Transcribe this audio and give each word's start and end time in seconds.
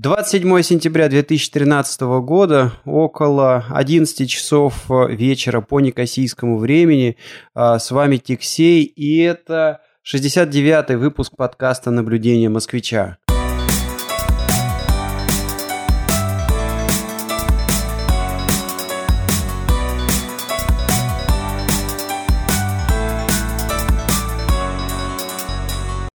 27 0.00 0.62
сентября 0.62 1.08
2013 1.08 2.02
года, 2.22 2.70
около 2.84 3.64
11 3.68 4.30
часов 4.30 4.88
вечера 4.88 5.60
по 5.60 5.80
некосийскому 5.80 6.58
времени. 6.58 7.16
А, 7.52 7.80
с 7.80 7.90
вами 7.90 8.18
Тиксей, 8.18 8.84
и 8.84 9.18
это 9.18 9.80
69-й 10.06 10.94
выпуск 10.94 11.32
подкаста 11.36 11.90
«Наблюдение 11.90 12.48
москвича». 12.48 13.18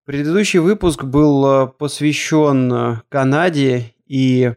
Предыдущий 0.04 0.58
выпуск 0.58 1.02
был 1.02 1.46
э, 1.46 1.66
посвящен 1.66 2.72
э, 2.72 2.96
Канаде, 3.08 3.94
и 4.06 4.52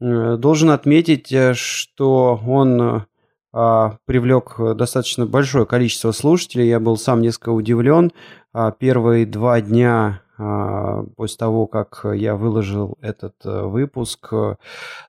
э, 0.00 0.36
должен 0.36 0.70
отметить, 0.70 1.34
что 1.56 2.40
он 2.46 3.06
а, 3.54 3.98
привлек 4.06 4.56
достаточно 4.76 5.26
большое 5.26 5.66
количество 5.66 6.12
слушателей. 6.12 6.68
Я 6.68 6.80
был 6.80 6.96
сам 6.96 7.20
несколько 7.20 7.50
удивлен. 7.50 8.10
А, 8.54 8.70
первые 8.70 9.26
два 9.26 9.60
дня 9.60 10.21
после 11.16 11.36
того, 11.38 11.66
как 11.66 12.04
я 12.14 12.36
выложил 12.36 12.96
этот 13.00 13.34
выпуск, 13.44 14.32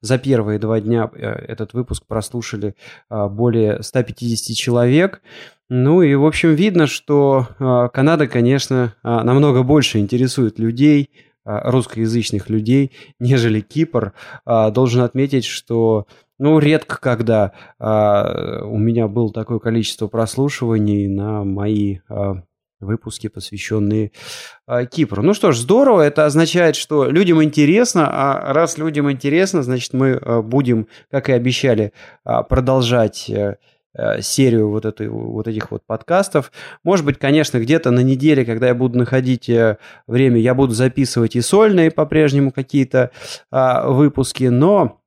за 0.02 0.18
первые 0.18 0.59
два 0.59 0.80
дня 0.80 1.09
этот 1.14 1.73
выпуск 1.73 2.04
прослушали 2.08 2.76
более 3.09 3.82
150 3.82 4.56
человек. 4.56 5.22
Ну 5.76 6.02
и, 6.04 6.14
в 6.14 6.23
общем, 6.26 6.54
видно, 6.54 6.86
что 6.86 7.48
э, 7.58 7.90
Канада, 7.94 8.28
конечно, 8.28 8.94
э, 9.04 9.08
намного 9.08 9.64
больше 9.64 9.98
интересует 9.98 10.59
людей, 10.59 11.09
э, 11.45 11.70
русскоязычных 11.72 12.48
людей, 12.50 12.92
нежели 13.20 13.62
Кипр. 13.62 14.14
Э, 14.45 14.70
должен 14.72 15.02
отметить, 15.02 15.45
что 15.45 16.06
ну, 16.38 16.59
редко 16.59 17.00
когда 17.00 17.54
э, 17.80 18.62
у 18.66 18.78
меня 18.78 19.08
было 19.08 19.31
такое 19.34 19.58
количество 19.58 20.08
прослушиваний 20.08 21.08
на 21.08 21.44
мои 21.44 22.00
э, 22.08 22.34
выпуски, 22.84 23.28
посвященные 23.28 24.12
э, 24.67 24.86
Кипру. 24.86 25.23
Ну 25.23 25.34
что 25.34 25.52
ж, 25.52 25.58
здорово, 25.58 26.02
это 26.02 26.26
означает, 26.26 26.76
что 26.76 27.06
людям 27.06 27.44
интересно, 27.44 28.09
а 28.12 28.53
раз 28.53 28.78
людям 28.78 29.12
интересно, 29.12 29.64
значит, 29.64 29.94
мы 29.94 30.09
э, 30.09 30.42
будем, 30.42 30.88
как 31.09 31.30
и 31.30 31.34
обещали, 31.34 31.94
э, 32.25 32.44
продолжать 32.48 33.30
э, 33.30 33.58
Э, 33.95 34.22
серию 34.22 34.70
вот, 34.70 34.86
этой, 34.86 35.08
вот 35.08 35.48
этих 35.48 35.70
вот 35.70 35.86
подкастов. 35.86 36.52
Может 36.84 37.06
быть, 37.06 37.20
конечно, 37.20 37.59
где-то 37.59 37.92
на 37.92 38.00
неделе, 38.00 38.44
когда 38.44 38.67
я 38.67 38.73
буду 38.73 38.97
находить 38.97 39.47
э, 39.50 39.78
время, 40.08 40.40
я 40.40 40.56
буду 40.56 40.73
записывать 40.73 41.36
и 41.36 41.42
сольные 41.42 41.92
по-прежнему 41.92 42.52
какие-то 42.52 43.12
а, 43.52 43.88
выпуски, 43.88 44.45
но 44.45 45.03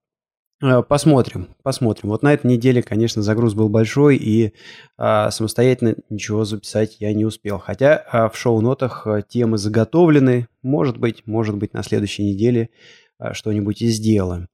Посмотрим, 0.60 1.48
посмотрим. 1.62 2.08
Вот 2.08 2.22
на 2.22 2.32
этой 2.32 2.46
неделе, 2.46 2.82
конечно, 2.82 3.20
загруз 3.22 3.52
был 3.52 3.68
большой, 3.68 4.16
и 4.16 4.54
а, 4.96 5.30
самостоятельно 5.30 5.96
ничего 6.08 6.44
записать 6.44 6.96
я 6.98 7.12
не 7.12 7.26
успел. 7.26 7.58
Хотя 7.58 8.02
а, 8.10 8.30
в 8.30 8.38
шоу-нотах 8.38 9.06
темы 9.28 9.58
заготовлены. 9.58 10.48
Может 10.62 10.96
быть, 10.96 11.26
может 11.26 11.56
быть, 11.56 11.74
на 11.74 11.82
следующей 11.82 12.24
неделе 12.24 12.70
а, 13.18 13.34
что-нибудь 13.34 13.82
и 13.82 13.88
сделаем. 13.88 14.48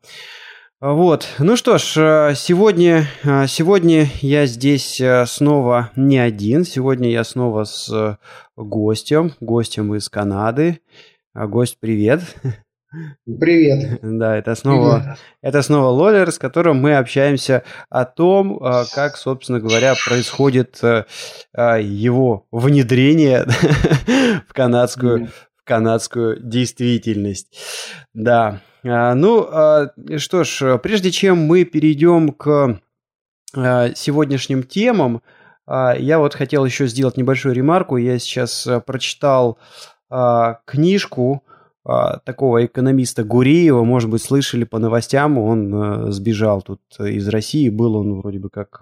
Вот, 0.83 1.29
ну 1.39 1.55
что 1.55 1.79
ж, 1.79 1.95
э, 1.97 2.35
сегодня, 2.35 3.07
э, 3.23 3.47
сегодня 3.47 4.09
я 4.21 4.47
здесь 4.47 5.01
э, 5.01 5.27
снова 5.27 5.93
не 5.95 6.19
один, 6.19 6.65
сегодня 6.65 7.09
я 7.09 7.23
снова 7.23 7.63
с 7.63 8.19
гостем, 8.57 9.33
гостем 9.39 9.95
из 9.95 10.09
Канады. 10.09 10.81
Гость, 11.35 11.79
привет. 11.79 12.23
Привет. 13.25 14.01
Да, 14.03 14.37
это 14.37 14.55
снова, 14.55 15.01
привет. 15.01 15.19
это 15.41 15.63
снова 15.63 15.87
Лолер, 15.89 16.31
с 16.31 16.39
которым 16.39 16.79
мы 16.79 16.97
общаемся 16.97 17.63
о 17.89 18.05
том, 18.05 18.59
как, 18.95 19.17
собственно 19.17 19.61
говоря, 19.61 19.95
происходит 20.07 20.81
его 20.83 22.47
внедрение 22.51 23.47
в 24.49 24.53
канадскую, 24.53 25.29
в 25.57 25.65
канадскую 25.65 26.41
действительность. 26.43 27.57
Да, 28.13 28.61
а, 28.85 29.15
ну, 29.15 29.47
а, 29.51 29.93
что 30.19 30.45
ж, 30.45 30.79
прежде 30.79 31.11
чем 31.11 31.39
мы 31.39 31.65
перейдем 31.65 32.33
к 32.33 32.81
а, 33.55 33.95
сегодняшним 33.95 34.63
темам, 34.65 35.23
я 35.69 36.19
вот 36.19 36.35
хотел 36.35 36.65
еще 36.65 36.89
сделать 36.89 37.17
небольшую 37.17 37.55
ремарку. 37.55 37.97
Я 37.97 38.19
сейчас 38.19 38.69
прочитал 38.85 39.59
книжку 40.67 41.45
такого 41.85 42.65
экономиста 42.65 43.25
Гуреева, 43.25 43.83
может 43.83 44.09
быть, 44.09 44.23
слышали 44.23 44.65
по 44.65 44.79
новостям, 44.79 45.39
он 45.39 46.13
сбежал 46.13 46.63
тут 46.63 46.81
из 47.01 47.27
России, 47.29 47.69
был 47.71 47.97
он 47.97 48.21
вроде 48.21 48.39
бы 48.39 48.51
как 48.51 48.81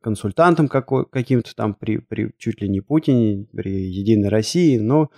консультантом 0.00 0.68
каким-то 0.68 1.54
там 1.54 1.74
при, 1.74 1.98
при 1.98 2.32
чуть 2.38 2.60
ли 2.60 2.68
не 2.68 2.80
Путине, 2.80 3.46
при 3.52 3.70
Единой 3.70 4.28
России, 4.28 4.78
но 4.78 5.10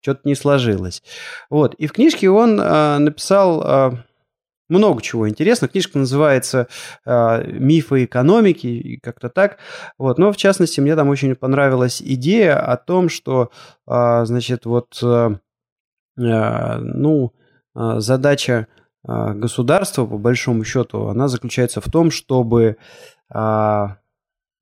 что-то 0.00 0.20
не 0.24 0.34
сложилось. 0.34 1.02
Вот. 1.50 1.74
И 1.74 1.86
в 1.86 1.92
книжке 1.92 2.30
он 2.30 2.60
э, 2.60 2.98
написал 2.98 3.62
э, 3.62 3.90
много 4.68 5.02
чего 5.02 5.28
интересного. 5.28 5.70
Книжка 5.70 5.98
называется 5.98 6.68
э, 7.04 7.52
«Мифы 7.52 8.04
экономики», 8.04 9.00
как-то 9.02 9.28
так. 9.28 9.58
Вот. 9.98 10.18
Но, 10.18 10.32
в 10.32 10.36
частности, 10.36 10.80
мне 10.80 10.94
там 10.94 11.08
очень 11.08 11.34
понравилась 11.34 12.00
идея 12.00 12.60
о 12.60 12.76
том, 12.76 13.08
что, 13.08 13.50
э, 13.86 14.24
значит, 14.24 14.66
вот, 14.66 14.98
э, 15.02 15.36
ну, 16.18 17.32
э, 17.74 18.00
задача 18.00 18.66
э, 19.06 19.32
государства, 19.34 20.06
по 20.06 20.18
большому 20.18 20.64
счету, 20.64 21.08
она 21.08 21.28
заключается 21.28 21.80
в 21.80 21.90
том, 21.90 22.10
чтобы, 22.10 22.76
э, 23.34 23.86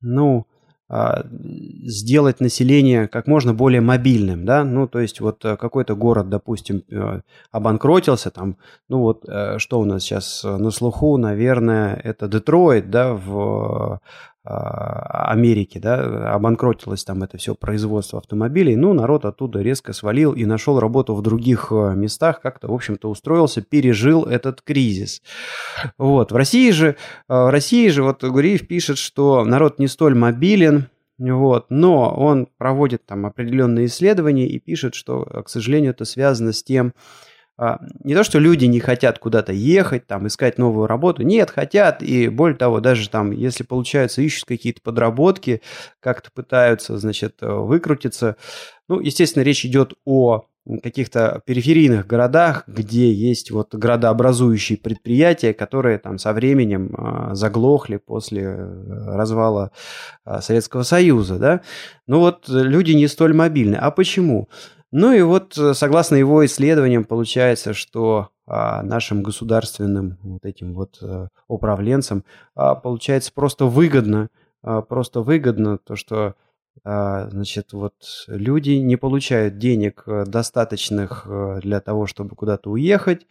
ну, 0.00 0.46
а, 0.88 1.24
сделать 1.32 2.38
население 2.38 3.08
как 3.08 3.26
можно 3.26 3.52
более 3.52 3.80
мобильным, 3.80 4.44
да, 4.44 4.62
ну, 4.62 4.86
то 4.86 5.00
есть 5.00 5.20
вот 5.20 5.44
э, 5.44 5.56
какой-то 5.56 5.96
город, 5.96 6.28
допустим, 6.28 6.84
э, 6.88 7.22
обанкротился, 7.50 8.30
там, 8.30 8.56
ну, 8.88 9.00
вот 9.00 9.24
э, 9.28 9.58
что 9.58 9.80
у 9.80 9.84
нас 9.84 10.04
сейчас 10.04 10.44
на 10.44 10.70
слуху, 10.70 11.16
наверное, 11.16 11.96
это 11.96 12.28
Детройт, 12.28 12.88
да, 12.88 13.14
в 13.14 13.94
а, 13.94 14.00
Америки, 14.46 15.78
да, 15.78 16.32
обанкротилось 16.34 17.04
там 17.04 17.22
это 17.22 17.36
все 17.36 17.54
производство 17.54 18.18
автомобилей, 18.18 18.76
ну, 18.76 18.92
народ 18.92 19.24
оттуда 19.24 19.60
резко 19.60 19.92
свалил 19.92 20.32
и 20.32 20.44
нашел 20.44 20.78
работу 20.78 21.14
в 21.14 21.22
других 21.22 21.68
э, 21.70 21.94
местах, 21.96 22.40
как-то, 22.40 22.68
в 22.68 22.72
общем-то, 22.72 23.10
устроился, 23.10 23.60
пережил 23.60 24.24
этот 24.24 24.62
кризис. 24.62 25.22
Вот, 25.98 26.30
в 26.30 26.36
России 26.36 26.70
же, 26.70 26.88
э, 26.88 26.94
в 27.28 27.50
России 27.50 27.88
же, 27.88 28.02
вот 28.02 28.22
Гуриев 28.22 28.68
пишет, 28.68 28.98
что 28.98 29.44
народ 29.44 29.78
не 29.78 29.88
столь 29.88 30.14
мобилен, 30.14 30.86
вот, 31.18 31.66
но 31.70 32.14
он 32.14 32.46
проводит 32.58 33.04
там 33.06 33.26
определенные 33.26 33.86
исследования 33.86 34.46
и 34.46 34.58
пишет, 34.58 34.94
что, 34.94 35.24
к 35.24 35.48
сожалению, 35.48 35.90
это 35.90 36.04
связано 36.04 36.52
с 36.52 36.62
тем, 36.62 36.88
а, 36.88 37.35
не 38.04 38.14
то, 38.14 38.22
что 38.22 38.38
люди 38.38 38.66
не 38.66 38.80
хотят 38.80 39.18
куда-то 39.18 39.52
ехать, 39.52 40.06
там, 40.06 40.26
искать 40.26 40.58
новую 40.58 40.86
работу. 40.86 41.22
Нет, 41.22 41.50
хотят. 41.50 42.02
И 42.02 42.28
более 42.28 42.56
того, 42.56 42.80
даже 42.80 43.08
там, 43.08 43.30
если 43.30 43.64
получается, 43.64 44.20
ищут 44.20 44.44
какие-то 44.44 44.82
подработки, 44.82 45.62
как-то 46.00 46.30
пытаются, 46.30 46.98
значит, 46.98 47.36
э, 47.40 47.50
выкрутиться. 47.50 48.36
Ну, 48.88 49.00
естественно, 49.00 49.42
речь 49.42 49.64
идет 49.64 49.94
о 50.04 50.46
каких-то 50.82 51.42
периферийных 51.46 52.06
городах, 52.06 52.64
где 52.66 53.12
есть 53.12 53.50
вот 53.50 53.74
градообразующие 53.74 54.78
предприятия, 54.78 55.54
которые 55.54 55.98
там 55.98 56.18
со 56.18 56.32
временем 56.32 56.94
а, 56.98 57.34
заглохли 57.34 57.98
после 57.98 58.42
э, 58.42 59.16
развала 59.16 59.70
а, 60.24 60.40
Советского 60.40 60.82
Союза, 60.82 61.38
да. 61.38 61.60
Ну 62.06 62.18
вот 62.18 62.48
люди 62.48 62.92
не 62.92 63.06
столь 63.06 63.34
мобильны. 63.34 63.76
А 63.76 63.90
почему? 63.90 64.48
Ну 64.92 65.12
и 65.12 65.22
вот, 65.22 65.56
э, 65.58 65.74
согласно 65.74 66.16
его 66.16 66.44
исследованиям, 66.44 67.04
получается, 67.04 67.74
что 67.74 68.30
а, 68.48 68.82
нашим 68.84 69.24
государственным 69.24 70.18
вот 70.22 70.44
этим 70.44 70.72
вот 70.74 70.98
а, 71.02 71.28
управленцам 71.48 72.24
а, 72.54 72.76
получается 72.76 73.32
просто 73.34 73.66
выгодно, 73.66 74.28
а, 74.62 74.82
просто 74.82 75.20
выгодно 75.22 75.78
то, 75.78 75.96
что 75.96 76.34
значит, 76.84 77.72
вот 77.72 77.94
люди 78.28 78.72
не 78.72 78.96
получают 78.96 79.56
денег 79.56 80.02
э, 80.06 80.24
достаточных 80.26 81.26
для 81.62 81.80
того, 81.80 82.06
чтобы 82.06 82.36
куда-то 82.36 82.70
уехать, 82.70 83.26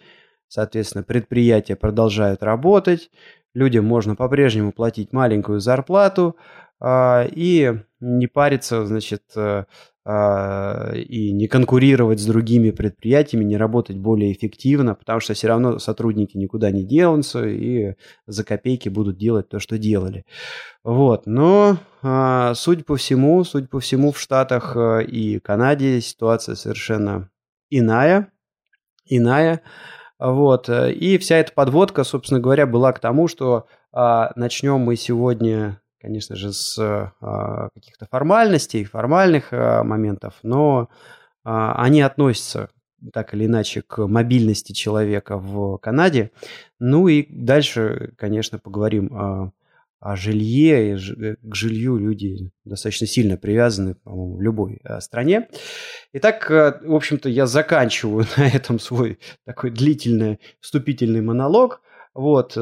соответственно, 0.48 1.04
предприятия 1.04 1.76
продолжают 1.76 2.42
работать, 2.42 3.12
людям 3.54 3.86
можно 3.86 4.16
по-прежнему 4.16 4.74
платить 4.74 5.14
маленькую 5.14 5.60
зарплату 5.60 6.36
и 6.84 7.80
не 8.00 8.28
париться, 8.28 8.84
значит, 8.88 9.22
и 10.08 11.32
не 11.32 11.48
конкурировать 11.48 12.20
с 12.20 12.26
другими 12.26 12.70
предприятиями, 12.70 13.44
не 13.44 13.58
работать 13.58 13.98
более 13.98 14.32
эффективно, 14.32 14.94
потому 14.94 15.20
что 15.20 15.34
все 15.34 15.48
равно 15.48 15.80
сотрудники 15.80 16.38
никуда 16.38 16.70
не 16.70 16.84
денутся 16.84 17.48
и 17.48 17.96
за 18.28 18.44
копейки 18.44 18.88
будут 18.90 19.18
делать 19.18 19.50
то, 19.50 19.60
что 19.60 19.80
делали. 19.80 20.24
Вот, 20.84 21.26
но 21.26 21.80
а, 22.04 22.54
судя 22.54 22.84
по 22.84 22.98
всему, 22.98 23.44
судя 23.44 23.68
по 23.68 23.80
всему, 23.80 24.12
в 24.12 24.20
Штатах 24.20 24.78
а, 24.78 25.00
и 25.00 25.40
Канаде 25.40 26.00
ситуация 26.02 26.54
совершенно 26.54 27.32
иная, 27.72 28.32
иная. 29.06 29.62
Вот. 30.20 30.70
И 30.70 31.18
вся 31.18 31.38
эта 31.38 31.52
подводка, 31.52 32.04
собственно 32.04 32.40
говоря, 32.40 32.68
была 32.68 32.94
к 32.94 33.00
тому, 33.00 33.28
что 33.28 33.66
а, 33.92 34.32
начнем 34.36 34.80
мы 34.82 34.96
сегодня, 34.96 35.82
конечно 36.00 36.36
же, 36.36 36.54
с 36.54 36.78
а, 36.80 37.70
каких-то 37.74 38.08
формальностей, 38.10 38.84
формальных 38.84 39.50
а, 39.52 39.84
моментов, 39.84 40.36
но 40.44 40.90
а, 41.44 41.82
они 41.82 42.02
относятся 42.02 42.70
так 43.14 43.34
или 43.34 43.46
иначе 43.46 43.82
к 43.82 44.08
мобильности 44.08 44.72
человека 44.72 45.38
в 45.38 45.78
Канаде. 45.78 46.32
Ну 46.80 47.08
и 47.08 47.26
дальше, 47.30 48.14
конечно, 48.18 48.58
поговорим 48.60 49.14
о, 49.14 49.52
о 50.00 50.16
жилье. 50.16 50.92
И 50.92 50.96
э, 50.96 51.36
к 51.42 51.56
жилью 51.56 51.98
люди 51.98 52.52
достаточно 52.64 53.08
сильно 53.08 53.38
привязаны, 53.38 53.96
по-моему, 53.96 54.38
в 54.38 54.42
любой 54.42 54.80
э, 54.84 55.00
стране. 55.02 55.50
Итак, 56.14 56.50
э, 56.50 56.80
в 56.84 56.96
общем-то, 56.96 57.30
я 57.30 57.46
заканчиваю 57.46 58.26
на 58.38 58.48
этом 58.48 58.80
свой 58.80 59.20
такой 59.46 59.72
длительный 59.72 60.40
вступительный 60.60 61.22
монолог. 61.22 61.82
Вот, 62.14 62.58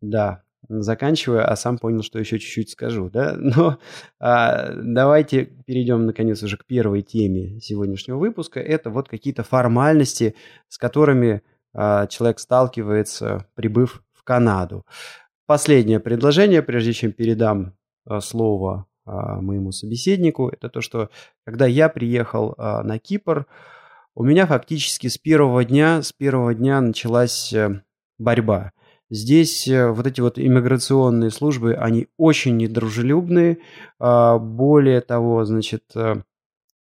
да, 0.00 0.42
заканчиваю, 0.68 1.50
а 1.50 1.56
сам 1.56 1.78
понял, 1.78 2.02
что 2.02 2.18
еще 2.18 2.38
чуть-чуть 2.38 2.70
скажу, 2.70 3.10
да. 3.10 3.34
Но 3.38 3.78
а, 4.18 4.72
давайте 4.74 5.44
перейдем, 5.66 6.06
наконец, 6.06 6.42
уже 6.42 6.56
к 6.56 6.64
первой 6.64 7.02
теме 7.02 7.60
сегодняшнего 7.60 8.18
выпуска. 8.18 8.60
Это 8.60 8.90
вот 8.90 9.08
какие-то 9.08 9.42
формальности, 9.42 10.34
с 10.68 10.78
которыми 10.78 11.42
а, 11.74 12.06
человек 12.06 12.38
сталкивается, 12.38 13.46
прибыв 13.54 14.02
в 14.12 14.22
Канаду. 14.24 14.84
Последнее 15.46 16.00
предложение, 16.00 16.62
прежде 16.62 16.92
чем 16.92 17.12
передам 17.12 17.74
а, 18.04 18.20
слово 18.20 18.86
а, 19.04 19.40
моему 19.40 19.70
собеседнику, 19.70 20.48
это 20.48 20.68
то, 20.68 20.80
что 20.80 21.10
когда 21.44 21.66
я 21.66 21.88
приехал 21.88 22.54
а, 22.58 22.82
на 22.82 22.98
Кипр, 22.98 23.46
у 24.16 24.24
меня 24.24 24.46
фактически 24.46 25.06
с 25.06 25.18
первого 25.18 25.64
дня, 25.64 26.02
с 26.02 26.12
первого 26.12 26.54
дня 26.54 26.80
началась 26.80 27.52
э, 27.52 27.82
борьба. 28.18 28.72
Здесь 29.08 29.68
э, 29.68 29.88
вот 29.90 30.06
эти 30.06 30.20
вот 30.20 30.38
иммиграционные 30.38 31.30
службы, 31.30 31.74
они 31.74 32.08
очень 32.16 32.56
недружелюбные. 32.56 33.58
А, 34.00 34.38
более 34.38 35.00
того, 35.00 35.44
значит, 35.44 35.84
э, 35.94 36.22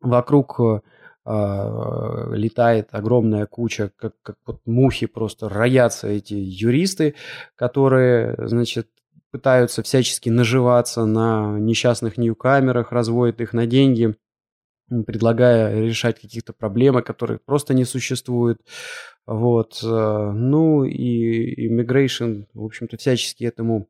вокруг 0.00 0.61
э, 0.61 0.81
а, 1.25 2.31
летает 2.32 2.88
огромная 2.93 3.46
куча, 3.46 3.90
как, 3.96 4.12
как 4.22 4.37
вот 4.46 4.61
мухи 4.66 5.06
просто 5.06 5.49
роятся 5.49 6.08
эти 6.08 6.34
юристы, 6.34 7.14
которые, 7.56 8.37
значит, 8.46 8.88
пытаются 9.32 9.82
всячески 9.82 10.28
наживаться 10.28 11.06
на 11.06 11.58
несчастных 11.58 12.16
ньюкамерах, 12.19 12.93
разводят 12.93 13.40
их 13.40 13.52
на 13.52 13.66
деньги, 13.66 14.14
предлагая 14.88 15.81
решать 15.81 16.20
каких-то 16.20 16.52
проблемы, 16.52 17.02
которые 17.02 17.38
просто 17.38 17.75
не 17.75 17.84
существуют. 17.84 18.60
Вот. 19.26 19.81
Э, 19.82 20.31
ну 20.32 20.84
и 20.84 21.69
immigration, 21.69 22.46
в 22.54 22.64
общем-то, 22.64 22.96
всячески 22.96 23.44
этому 23.44 23.88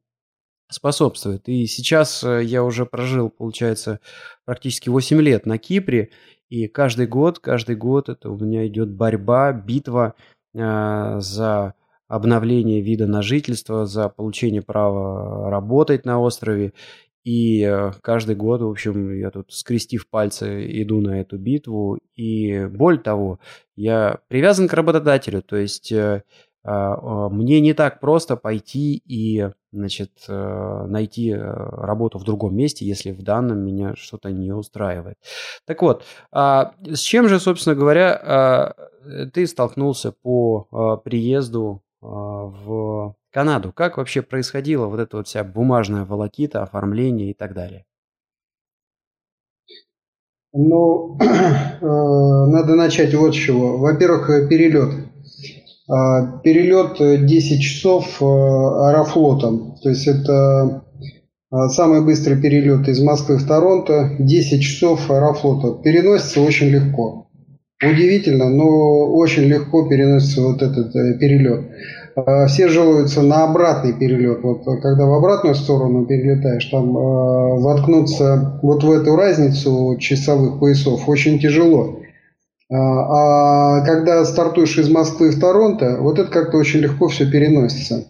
способствует. 0.71 1.49
И 1.49 1.67
сейчас 1.67 2.23
э, 2.25 2.43
я 2.45 2.63
уже 2.65 2.87
прожил, 2.87 3.31
получается, 3.31 4.01
практически 4.45 4.89
8 4.89 5.21
лет 5.21 5.47
на 5.47 5.59
Кипре, 5.59 6.11
и 6.49 6.69
каждый 6.69 7.07
год, 7.07 7.39
каждый 7.39 7.77
год 7.77 8.09
это 8.09 8.31
у 8.31 8.39
меня 8.39 8.67
идет 8.67 8.91
борьба, 8.91 9.53
битва 9.53 10.15
э, 10.55 11.17
за 11.19 11.75
обновление 12.07 12.81
вида 12.81 13.07
на 13.07 13.23
жительство, 13.23 13.87
за 13.87 14.09
получение 14.09 14.63
права 14.63 15.51
работать 15.51 16.05
на 16.05 16.21
острове. 16.21 16.73
И 17.25 17.63
э, 17.63 17.93
каждый 18.03 18.37
год, 18.37 18.61
в 18.61 18.69
общем, 18.69 19.13
я 19.19 19.31
тут, 19.31 19.51
скрестив 19.53 20.09
пальцы, 20.09 20.67
иду 20.83 21.01
на 21.01 21.21
эту 21.21 21.39
битву. 21.39 21.99
И 22.15 22.67
более 22.67 23.01
того, 23.01 23.41
я 23.77 24.19
привязан 24.29 24.69
к 24.69 24.75
работодателю, 24.75 25.43
то 25.43 25.57
есть 25.57 25.91
э, 25.91 26.23
а, 26.67 27.29
мне 27.31 27.61
не 27.61 27.73
так 27.73 28.01
просто 28.01 28.37
пойти 28.37 29.03
и 29.07 29.51
значит, 29.73 30.13
э, 30.29 30.87
найти 30.87 31.35
работу 31.35 32.19
в 32.19 32.25
другом 32.25 32.55
месте, 32.57 32.87
если 32.87 33.11
в 33.11 33.23
данном 33.23 33.59
меня 33.59 33.95
что-то 33.97 34.31
не 34.31 34.53
устраивает. 34.53 35.17
Так 35.67 35.83
вот, 35.83 36.05
а 36.31 36.75
с 36.85 37.01
чем 37.01 37.29
же, 37.29 37.41
собственно 37.41 37.75
говоря, 37.75 38.15
а, 38.15 38.75
ты 39.33 39.47
столкнулся 39.47 40.13
по 40.13 41.01
приезду 41.05 41.83
в 42.01 43.15
Канаду. 43.35 43.73
Как 43.73 43.97
вообще 43.97 44.23
происходила 44.23 44.87
вот 44.87 45.01
эта 45.01 45.17
вот 45.17 45.27
вся 45.27 45.43
бумажная 45.43 46.05
волокита, 46.05 46.63
оформление 46.63 47.33
и 47.33 47.35
так 47.35 47.53
далее? 47.53 47.85
Ну, 50.53 51.19
э, 51.21 51.85
надо 51.85 52.77
начать 52.77 53.13
вот 53.13 53.35
с 53.35 53.37
чего. 53.37 53.79
Во-первых, 53.79 54.31
э, 54.31 54.47
перелет. 54.47 55.09
А, 55.89 56.39
перелет 56.45 57.27
10 57.27 57.61
часов 57.61 58.23
э, 58.23 58.25
аэрофлотом. 58.25 59.79
То 59.83 59.89
есть 59.89 60.07
это 60.07 60.85
самый 61.71 62.05
быстрый 62.05 62.41
перелет 62.41 62.89
из 62.89 63.03
Москвы 63.03 63.39
в 63.39 63.49
Торонто. 63.49 64.15
10 64.21 64.63
часов 64.63 65.11
аэрофлота. 65.11 65.83
Переносится 65.83 66.41
очень 66.41 66.69
легко. 66.69 67.27
Удивительно, 67.83 68.49
но 68.49 69.13
очень 69.13 69.43
легко 69.43 69.89
переносится 69.89 70.41
вот 70.43 70.63
этот 70.63 70.93
перелет. 70.93 71.69
Э, 72.17 72.47
все 72.47 72.69
жалуются 72.69 73.23
на 73.23 73.45
обратный 73.45 73.93
перелет. 73.93 74.43
Вот 74.43 74.67
э, 74.67 74.81
когда 74.81 75.07
в 75.07 75.15
обратную 75.15 75.55
сторону 75.55 76.07
перелетаешь, 76.07 76.67
там 76.67 76.97
э, 76.97 77.61
воткнуться 77.61 78.59
вот 78.63 78.85
в 78.85 78.91
эту 78.91 79.17
разницу 79.17 79.97
часовых 79.99 80.61
поясов 80.61 81.09
очень 81.09 81.39
тяжело. 81.39 81.99
Э, 82.71 82.75
а 82.77 83.81
когда 83.85 84.25
стартуешь 84.25 84.79
из 84.79 84.89
Москвы 84.89 85.31
в 85.31 85.41
Торонто, 85.41 85.99
вот 86.01 86.19
это 86.19 86.31
как-то 86.31 86.59
очень 86.59 86.81
легко 86.81 87.09
все 87.09 87.31
переносится. 87.31 88.07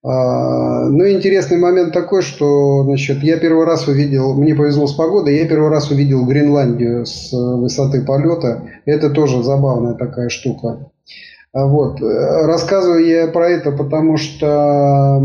Ну, 0.00 1.08
интересный 1.10 1.58
момент 1.58 1.92
такой, 1.92 2.22
что, 2.22 2.84
значит, 2.84 3.24
я 3.24 3.36
первый 3.36 3.66
раз 3.66 3.88
увидел, 3.88 4.32
мне 4.32 4.54
повезло 4.54 4.86
с 4.86 4.94
погодой, 4.94 5.36
я 5.36 5.48
первый 5.48 5.70
раз 5.70 5.90
увидел 5.90 6.24
Гренландию 6.24 7.04
с 7.04 7.32
высоты 7.32 8.02
полета. 8.02 8.62
Это 8.86 9.10
тоже 9.10 9.42
забавная 9.42 9.94
такая 9.94 10.28
штука. 10.28 10.88
А 11.52 11.66
вот. 11.66 12.00
Рассказываю 12.00 13.06
я 13.06 13.28
про 13.28 13.48
это, 13.48 13.72
потому 13.72 14.16
что 14.16 15.20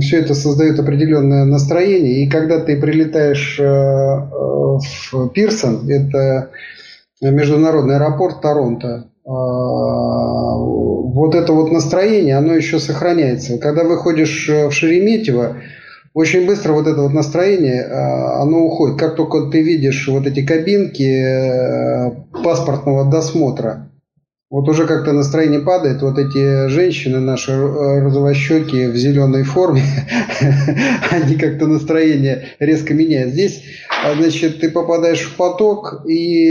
все 0.00 0.20
это 0.20 0.34
создает 0.34 0.78
определенное 0.78 1.44
настроение. 1.44 2.24
И 2.24 2.28
когда 2.28 2.60
ты 2.60 2.80
прилетаешь 2.80 3.58
э, 3.58 3.64
в 3.64 5.28
Пирсон, 5.30 5.88
это 5.88 6.50
международный 7.20 7.96
аэропорт 7.96 8.40
Торонто, 8.40 9.06
а, 9.24 9.30
вот 10.56 11.34
это 11.34 11.52
вот 11.52 11.70
настроение, 11.70 12.36
оно 12.36 12.54
еще 12.54 12.78
сохраняется. 12.78 13.58
Когда 13.58 13.84
выходишь 13.84 14.48
в 14.48 14.72
Шереметьево, 14.72 15.58
очень 16.14 16.46
быстро 16.46 16.72
вот 16.72 16.86
это 16.86 17.02
вот 17.02 17.12
настроение, 17.12 17.84
а, 17.84 18.42
оно 18.42 18.58
уходит. 18.60 18.98
Как 18.98 19.14
только 19.14 19.50
ты 19.50 19.62
видишь 19.62 20.08
вот 20.08 20.26
эти 20.26 20.44
кабинки 20.44 21.02
э, 21.02 22.10
паспортного 22.44 23.10
досмотра, 23.10 23.91
вот 24.52 24.68
уже 24.68 24.86
как-то 24.86 25.12
настроение 25.12 25.60
падает. 25.60 26.02
Вот 26.02 26.18
эти 26.18 26.68
женщины 26.68 27.20
наши 27.20 27.52
розовощеки 27.56 28.86
в 28.86 28.96
зеленой 28.96 29.44
форме, 29.44 29.82
они 31.10 31.36
как-то 31.36 31.66
настроение 31.66 32.48
резко 32.58 32.92
меняют. 32.92 33.32
Здесь, 33.32 33.62
а, 34.04 34.14
значит, 34.14 34.60
ты 34.60 34.68
попадаешь 34.68 35.22
в 35.22 35.36
поток 35.36 36.02
и 36.06 36.44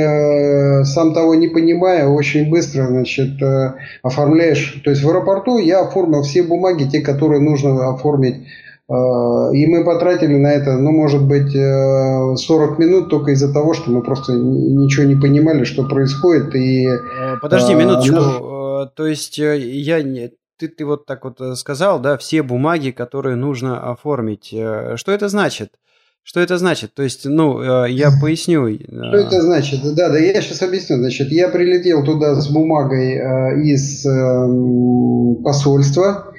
э, 0.00 0.82
сам 0.82 1.14
того 1.14 1.36
не 1.36 1.46
понимая, 1.46 2.08
очень 2.08 2.50
быстро, 2.50 2.88
значит, 2.88 3.40
э, 3.40 3.74
оформляешь. 4.02 4.80
То 4.82 4.90
есть 4.90 5.04
в 5.04 5.08
аэропорту 5.08 5.58
я 5.58 5.82
оформил 5.82 6.22
все 6.22 6.42
бумаги, 6.42 6.90
те, 6.90 7.02
которые 7.02 7.40
нужно 7.40 7.88
оформить 7.88 8.48
и 8.90 9.66
мы 9.66 9.84
потратили 9.84 10.36
на 10.36 10.50
это, 10.54 10.78
ну, 10.78 10.92
может 10.92 11.22
быть, 11.22 11.52
40 11.52 11.58
э, 11.58 12.82
минут 12.82 13.10
только 13.10 13.32
из-за 13.32 13.52
того, 13.52 13.74
что 13.74 13.90
мы 13.90 14.02
просто 14.02 14.32
ничего 14.32 15.04
не 15.04 15.14
понимали, 15.14 15.64
что 15.64 15.84
происходит. 15.84 16.54
И, 16.54 16.86
э, 16.86 17.36
Подожди 17.42 17.74
минуточку. 17.74 18.14
Наш... 18.14 18.90
То 18.96 19.06
есть 19.06 19.36
я 19.36 20.02
не... 20.02 20.32
Ты, 20.58 20.68
ты 20.68 20.86
вот 20.86 21.04
так 21.04 21.24
вот 21.24 21.38
сказал, 21.58 22.00
да, 22.00 22.16
все 22.16 22.42
бумаги, 22.42 22.90
которые 22.90 23.36
нужно 23.36 23.90
оформить. 23.92 24.48
Что 24.48 25.12
это 25.12 25.28
значит? 25.28 25.72
Что 26.22 26.40
это 26.40 26.56
значит? 26.56 26.94
То 26.94 27.02
есть, 27.02 27.26
ну, 27.26 27.84
я 27.84 28.10
поясню. 28.20 28.74
Что 28.74 29.16
это 29.16 29.42
значит? 29.42 29.80
Да, 29.94 30.08
да, 30.08 30.18
я 30.18 30.40
сейчас 30.40 30.62
объясню. 30.62 30.96
Значит, 30.96 31.30
я 31.30 31.48
прилетел 31.48 32.04
туда 32.04 32.34
с 32.34 32.48
бумагой 32.50 33.16
из 33.70 34.04
эм, 34.06 35.36
посольства, 35.44 36.32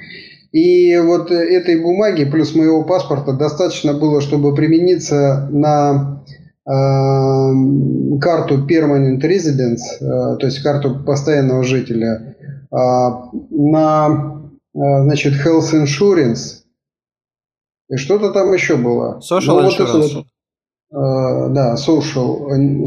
и 0.52 0.98
вот 0.98 1.30
этой 1.30 1.80
бумаги 1.80 2.24
плюс 2.24 2.54
моего 2.54 2.84
паспорта 2.84 3.32
достаточно 3.32 3.94
было, 3.94 4.20
чтобы 4.20 4.54
примениться 4.54 5.48
на 5.50 6.24
э, 6.66 8.20
карту 8.20 8.66
Permanent 8.66 9.20
Residence, 9.20 10.00
э, 10.00 10.36
то 10.36 10.46
есть 10.46 10.62
карту 10.62 11.04
постоянного 11.04 11.62
жителя, 11.62 12.36
э, 12.42 12.76
на 13.50 14.42
э, 14.74 14.78
значит, 15.04 15.34
Health 15.34 15.72
Insurance, 15.72 16.62
и 17.88 17.96
что-то 17.96 18.32
там 18.32 18.52
еще 18.52 18.76
было. 18.76 19.20
Social 19.20 19.60
ну, 19.60 19.68
Insurance. 19.68 20.14
Вот 20.14 20.26
да, 20.90 21.76
social... 21.76 22.84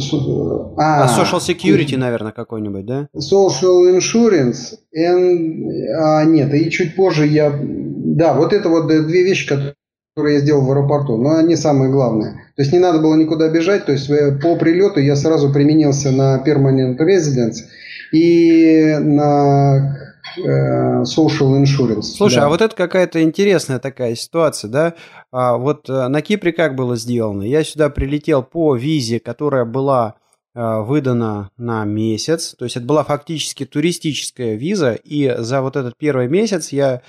А, 0.78 1.04
а 1.04 1.08
social 1.08 1.40
security, 1.40 1.98
наверное, 1.98 2.32
какой-нибудь, 2.32 2.86
да? 2.86 3.08
Social 3.16 3.98
insurance. 3.98 4.76
And, 4.96 5.66
а, 6.00 6.26
нет, 6.26 6.54
и 6.54 6.70
чуть 6.70 6.96
позже 6.96 7.26
я... 7.26 7.54
Да, 7.62 8.34
вот 8.34 8.54
это 8.54 8.70
вот 8.70 8.88
две 8.88 9.24
вещи, 9.24 9.48
которые 9.48 10.36
я 10.36 10.40
сделал 10.42 10.66
в 10.66 10.72
аэропорту, 10.72 11.18
но 11.18 11.38
они 11.38 11.56
самые 11.56 11.92
главные. 11.92 12.34
То 12.56 12.62
есть 12.62 12.74
не 12.74 12.80
надо 12.80 13.00
было 13.00 13.16
никуда 13.16 13.50
бежать, 13.50 13.86
то 13.86 13.92
есть 13.92 14.08
по 14.42 14.56
прилету 14.58 15.00
я 15.00 15.16
сразу 15.16 15.52
применился 15.52 16.12
на 16.12 16.44
permanent 16.46 16.98
residence 17.00 17.64
и 18.12 18.96
на 19.00 19.78
э, 19.78 20.03
social 20.38 21.62
insurance. 21.62 22.04
Слушай, 22.04 22.38
да. 22.38 22.46
а 22.46 22.50
вот 22.50 22.62
это 22.62 22.76
какая-то 22.76 23.22
интересная 23.22 23.80
такая 23.80 24.16
ситуация, 24.16 24.70
да? 24.70 24.94
А 25.32 25.58
вот 25.58 25.90
э, 25.90 26.08
на 26.08 26.22
Кипре 26.22 26.52
как 26.54 26.76
было 26.76 26.96
сделано? 26.96 27.44
Я 27.44 27.64
сюда 27.64 27.90
прилетел 27.90 28.44
по 28.44 28.76
визе, 28.76 29.20
которая 29.20 29.66
была 29.66 30.16
э, 30.56 30.80
выдана 30.82 31.52
на 31.58 31.84
месяц, 31.86 32.56
то 32.58 32.66
есть 32.66 32.78
это 32.78 32.86
была 32.86 33.04
фактически 33.04 33.66
туристическая 33.66 34.56
виза, 34.56 34.94
и 34.94 35.36
за 35.38 35.62
вот 35.62 35.76
этот 35.76 35.98
первый 35.98 36.28
месяц 36.28 36.70
я 36.70 37.02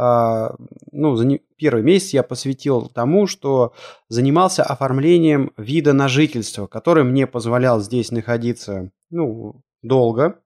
а, 0.00 0.54
ну, 0.92 1.40
первый 1.56 1.82
месяц 1.82 2.10
я 2.10 2.22
посвятил 2.22 2.88
тому, 2.88 3.26
что 3.26 3.74
занимался 4.08 4.62
оформлением 4.62 5.52
вида 5.56 5.92
на 5.92 6.06
жительство, 6.06 6.68
который 6.68 7.02
мне 7.02 7.26
позволял 7.26 7.80
здесь 7.80 8.12
находиться, 8.12 8.92
ну, 9.10 9.60
долго. 9.82 10.40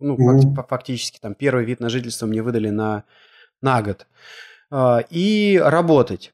А, 0.00 0.04
ну, 0.04 0.16
mm-hmm. 0.16 0.66
фактически 0.68 1.18
там 1.18 1.34
первый 1.34 1.64
вид 1.64 1.80
на 1.80 1.88
жительство 1.88 2.26
мне 2.26 2.42
выдали 2.42 2.70
на, 2.70 3.04
на 3.62 3.82
год. 3.82 4.06
А, 4.70 5.02
и 5.10 5.60
работать. 5.62 6.32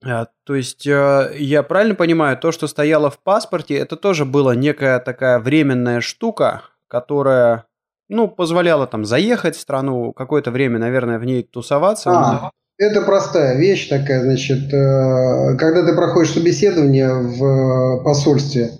То 0.00 0.54
есть 0.54 0.86
я 0.86 1.64
правильно 1.66 1.94
понимаю, 1.96 2.36
то, 2.36 2.52
что 2.52 2.68
стояло 2.68 3.10
в 3.10 3.18
паспорте, 3.18 3.74
это 3.76 3.96
тоже 3.96 4.24
была 4.24 4.54
некая 4.54 5.00
такая 5.00 5.40
временная 5.40 6.00
штука, 6.00 6.62
которая 6.86 7.64
ну, 8.08 8.28
позволяло 8.28 8.86
там 8.86 9.04
заехать 9.04 9.56
в 9.56 9.60
страну, 9.60 10.12
какое-то 10.12 10.50
время, 10.50 10.78
наверное, 10.78 11.18
в 11.18 11.24
ней 11.24 11.42
тусоваться. 11.42 12.10
А, 12.10 12.50
это 12.78 13.02
простая 13.02 13.56
вещь 13.56 13.88
такая, 13.88 14.22
значит, 14.22 14.72
э, 14.72 15.56
когда 15.56 15.84
ты 15.84 15.94
проходишь 15.94 16.32
собеседование 16.32 17.12
в 17.14 17.44
э, 17.44 18.04
посольстве, 18.04 18.70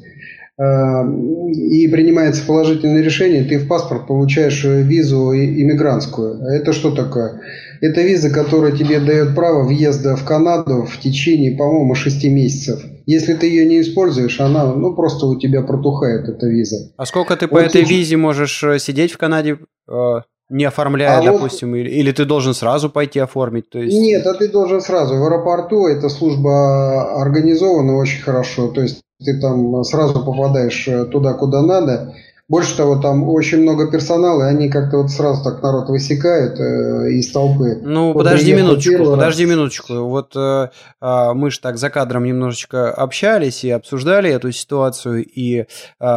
и 0.58 1.88
принимается 1.88 2.46
положительное 2.46 3.02
решение, 3.02 3.44
ты 3.44 3.58
в 3.58 3.68
паспорт 3.68 4.06
получаешь 4.06 4.64
визу 4.64 5.34
иммигрантскую. 5.34 6.42
Это 6.46 6.72
что 6.72 6.92
такое? 6.92 7.42
Это 7.82 8.00
виза, 8.00 8.30
которая 8.30 8.72
тебе 8.72 9.00
дает 9.00 9.34
право 9.34 9.64
въезда 9.64 10.16
в 10.16 10.24
Канаду 10.24 10.86
в 10.90 10.98
течение, 10.98 11.56
по-моему, 11.56 11.94
6 11.94 12.24
месяцев. 12.24 12.82
Если 13.04 13.34
ты 13.34 13.48
ее 13.48 13.66
не 13.66 13.82
используешь, 13.82 14.40
она, 14.40 14.72
ну, 14.74 14.94
просто 14.94 15.26
у 15.26 15.38
тебя 15.38 15.62
протухает 15.62 16.28
эта 16.28 16.46
виза. 16.46 16.90
А 16.96 17.04
сколько 17.04 17.36
ты 17.36 17.48
по 17.48 17.56
вот 17.56 17.66
этой 17.66 17.84
ты... 17.84 17.88
визе 17.88 18.16
можешь 18.16 18.64
э, 18.64 18.78
сидеть 18.78 19.12
в 19.12 19.18
Канаде, 19.18 19.58
э, 19.88 20.20
не 20.48 20.64
оформляя, 20.64 21.18
а 21.18 21.22
допустим, 21.22 21.70
вот... 21.70 21.76
или, 21.76 21.90
или 21.90 22.12
ты 22.12 22.24
должен 22.24 22.54
сразу 22.54 22.90
пойти 22.90 23.20
оформить? 23.20 23.68
То 23.70 23.78
есть... 23.78 23.96
Нет, 23.96 24.26
а 24.26 24.34
ты 24.34 24.48
должен 24.48 24.80
сразу. 24.80 25.16
В 25.16 25.22
аэропорту 25.22 25.86
эта 25.86 26.08
служба 26.08 27.20
организована 27.20 27.96
очень 27.96 28.22
хорошо. 28.22 28.68
То 28.68 28.80
есть 28.80 29.02
ты 29.24 29.40
там 29.40 29.82
сразу 29.84 30.24
попадаешь 30.24 30.88
э, 30.88 31.04
туда, 31.06 31.34
куда 31.34 31.62
надо. 31.62 32.14
Больше 32.48 32.76
того, 32.76 32.96
там 33.00 33.28
очень 33.28 33.62
много 33.62 33.90
персонала, 33.90 34.44
и 34.44 34.54
они 34.54 34.68
как-то 34.68 34.98
вот 34.98 35.10
сразу 35.10 35.42
так 35.42 35.62
народ 35.62 35.88
высекают 35.88 36.60
э, 36.60 37.10
из 37.12 37.32
толпы. 37.32 37.80
Ну, 37.82 38.12
вот 38.12 38.18
подожди 38.18 38.54
минуточку, 38.54 39.04
подожди 39.04 39.44
раз. 39.44 39.50
минуточку. 39.50 39.94
Вот 40.04 40.36
э, 40.36 40.68
э, 41.00 41.32
мы 41.34 41.50
же 41.50 41.58
так 41.60 41.76
за 41.76 41.90
кадром 41.90 42.22
немножечко 42.22 42.92
общались 42.92 43.64
и 43.64 43.70
обсуждали 43.70 44.30
эту 44.30 44.52
ситуацию, 44.52 45.24
и 45.24 45.60
э, 45.60 45.66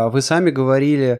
вы 0.10 0.22
сами 0.22 0.52
говорили, 0.52 1.20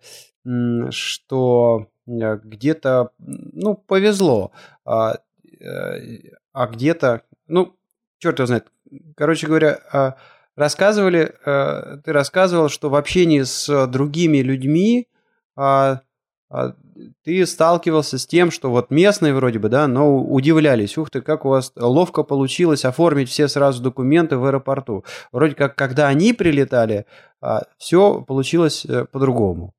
что 0.92 1.88
э, 2.08 2.40
где-то, 2.44 3.10
ну, 3.18 3.76
повезло, 3.76 4.52
а, 4.86 5.16
э, 5.60 6.20
а 6.54 6.68
где-то, 6.68 7.24
ну, 7.48 7.76
черт 8.20 8.38
его 8.38 8.46
знает. 8.46 8.68
Короче 9.16 9.48
говоря, 9.48 9.80
а, 9.92 10.16
рассказывали, 10.60 11.34
э, 11.46 11.98
ты 12.04 12.12
рассказывал, 12.12 12.70
что 12.70 12.90
в 12.90 12.96
общении 12.96 13.42
с 13.42 13.88
другими 13.88 14.40
людьми 14.40 15.08
а, 15.56 16.02
а, 16.50 16.74
ты 17.24 17.46
сталкивался 17.46 18.18
с 18.18 18.26
тем, 18.26 18.52
что 18.52 18.70
вот 18.72 18.92
местные 18.92 19.34
вроде 19.34 19.60
бы, 19.60 19.70
да, 19.70 19.88
но 19.88 20.18
удивлялись, 20.18 20.98
ух 20.98 21.10
ты, 21.10 21.22
как 21.22 21.46
у 21.46 21.50
вас 21.50 21.72
ловко 21.76 22.24
получилось 22.24 22.86
оформить 22.86 23.30
все 23.30 23.48
сразу 23.48 23.82
документы 23.82 24.38
в 24.38 24.46
аэропорту. 24.46 25.06
Вроде 25.32 25.56
как, 25.56 25.76
когда 25.76 26.08
они 26.08 26.34
прилетали, 26.34 27.06
а, 27.42 27.64
все 27.78 28.22
получилось 28.22 28.86
э, 28.86 29.06
по-другому. 29.06 29.74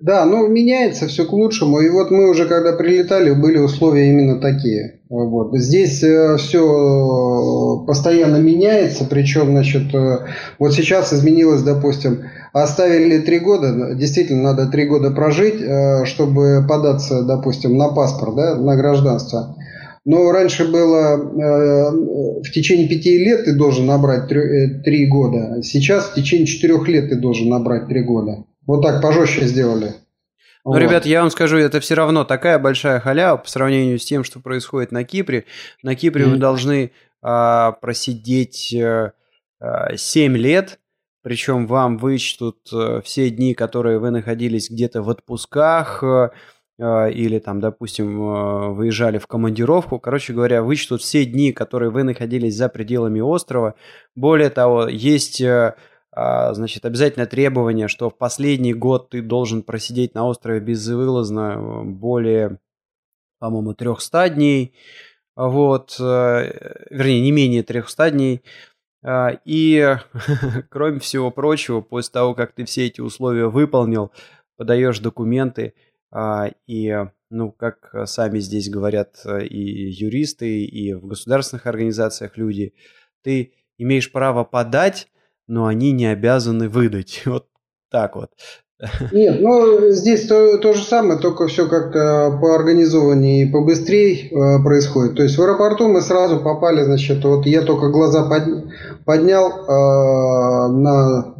Да, 0.00 0.24
ну 0.24 0.46
меняется 0.48 1.06
все 1.06 1.24
к 1.24 1.32
лучшему. 1.32 1.80
И 1.80 1.88
вот 1.88 2.10
мы 2.10 2.30
уже 2.30 2.46
когда 2.46 2.72
прилетали, 2.72 3.32
были 3.32 3.58
условия 3.58 4.10
именно 4.10 4.40
такие. 4.40 5.00
Вот. 5.08 5.56
Здесь 5.56 6.02
э, 6.02 6.36
все 6.36 6.60
э, 6.64 7.86
постоянно 7.86 8.38
меняется, 8.38 9.04
причем, 9.08 9.52
значит, 9.52 9.94
э, 9.94 10.18
вот 10.58 10.74
сейчас 10.74 11.12
изменилось, 11.12 11.62
допустим, 11.62 12.24
оставили 12.52 13.20
три 13.20 13.38
года, 13.38 13.94
действительно 13.94 14.42
надо 14.42 14.66
три 14.66 14.86
года 14.86 15.10
прожить, 15.12 15.62
чтобы 16.04 16.64
податься, 16.68 17.22
допустим, 17.22 17.76
на 17.76 17.88
паспорт, 17.88 18.34
да, 18.34 18.56
на 18.56 18.76
гражданство. 18.76 19.56
Но 20.04 20.30
раньше 20.32 20.70
было 20.70 21.16
в 21.16 22.50
течение 22.50 22.88
пяти 22.88 23.18
лет 23.18 23.44
ты 23.44 23.54
должен 23.54 23.86
набрать 23.86 24.28
три 24.28 25.06
года, 25.06 25.60
сейчас 25.62 26.06
в 26.06 26.14
течение 26.14 26.46
четырех 26.46 26.88
лет 26.88 27.10
ты 27.10 27.16
должен 27.16 27.48
набрать 27.48 27.88
три 27.88 28.02
года. 28.02 28.44
Вот 28.66 28.82
так 28.82 29.00
пожестче 29.00 29.46
сделали. 29.46 29.94
Ну, 30.66 30.72
вот. 30.72 30.78
ребят, 30.78 31.06
я 31.06 31.20
вам 31.20 31.30
скажу, 31.30 31.56
это 31.58 31.78
все 31.78 31.94
равно 31.94 32.24
такая 32.24 32.58
большая 32.58 32.98
халява 32.98 33.36
по 33.36 33.48
сравнению 33.48 34.00
с 34.00 34.04
тем, 34.04 34.24
что 34.24 34.40
происходит 34.40 34.90
на 34.90 35.04
Кипре. 35.04 35.44
На 35.84 35.94
Кипре 35.94 36.24
mm-hmm. 36.24 36.30
вы 36.30 36.36
должны 36.38 36.92
а, 37.22 37.72
просидеть 37.72 38.74
а, 38.74 39.12
7 39.96 40.36
лет, 40.36 40.80
причем 41.22 41.68
вам 41.68 41.98
вычтут 41.98 42.58
а, 42.72 43.00
все 43.02 43.30
дни, 43.30 43.54
которые 43.54 44.00
вы 44.00 44.10
находились 44.10 44.68
где-то 44.68 45.02
в 45.02 45.10
отпусках, 45.10 46.02
а, 46.02 46.30
или 47.06 47.38
там, 47.38 47.60
допустим, 47.60 48.74
выезжали 48.74 49.18
в 49.18 49.28
командировку. 49.28 50.00
Короче 50.00 50.32
говоря, 50.32 50.64
вычтут 50.64 51.00
все 51.00 51.24
дни, 51.24 51.52
которые 51.52 51.92
вы 51.92 52.02
находились 52.02 52.56
за 52.56 52.68
пределами 52.68 53.20
острова. 53.20 53.76
Более 54.16 54.50
того, 54.50 54.88
есть 54.88 55.40
значит, 56.16 56.86
обязательное 56.86 57.26
требование, 57.26 57.88
что 57.88 58.08
в 58.08 58.16
последний 58.16 58.72
год 58.72 59.10
ты 59.10 59.20
должен 59.20 59.62
просидеть 59.62 60.14
на 60.14 60.26
острове 60.26 60.60
безвылазно 60.60 61.56
э, 61.58 61.82
более, 61.84 62.58
по-моему, 63.38 63.74
300 63.74 64.30
дней, 64.30 64.74
вот, 65.36 65.96
э, 66.00 66.84
вернее, 66.88 67.20
не 67.20 67.32
менее 67.32 67.62
300 67.62 68.10
дней, 68.12 68.42
а, 69.04 69.38
и, 69.44 69.96
кроме 70.70 71.00
всего 71.00 71.30
прочего, 71.30 71.82
после 71.82 72.12
того, 72.12 72.34
как 72.34 72.52
ты 72.52 72.64
все 72.64 72.86
эти 72.86 73.02
условия 73.02 73.48
выполнил, 73.48 74.10
подаешь 74.56 75.00
документы, 75.00 75.74
а, 76.10 76.50
и, 76.66 76.96
ну, 77.28 77.52
как 77.52 77.94
сами 78.06 78.38
здесь 78.38 78.70
говорят 78.70 79.22
и 79.26 79.90
юристы, 79.90 80.64
и 80.64 80.94
в 80.94 81.06
государственных 81.06 81.66
организациях 81.66 82.38
люди, 82.38 82.72
ты 83.22 83.52
имеешь 83.76 84.10
право 84.10 84.44
подать 84.44 85.08
но 85.46 85.66
они 85.66 85.92
не 85.92 86.06
обязаны 86.06 86.68
выдать. 86.68 87.22
Вот 87.26 87.46
так 87.90 88.16
вот. 88.16 88.30
Нет, 89.10 89.40
ну 89.40 89.90
здесь 89.90 90.26
то, 90.26 90.58
то 90.58 90.74
же 90.74 90.82
самое, 90.82 91.18
только 91.18 91.46
все 91.46 91.66
как-то 91.66 92.36
поорганизованнее 92.42 93.44
и 93.44 93.50
побыстрее 93.50 94.26
э, 94.26 94.62
происходит. 94.62 95.16
То 95.16 95.22
есть 95.22 95.38
в 95.38 95.42
аэропорту 95.42 95.88
мы 95.88 96.02
сразу 96.02 96.40
попали, 96.40 96.82
значит, 96.82 97.24
вот 97.24 97.46
я 97.46 97.62
только 97.62 97.88
глаза 97.88 98.28
под, 98.28 98.44
поднял 99.06 99.48
э, 99.50 100.72
на 100.72 101.34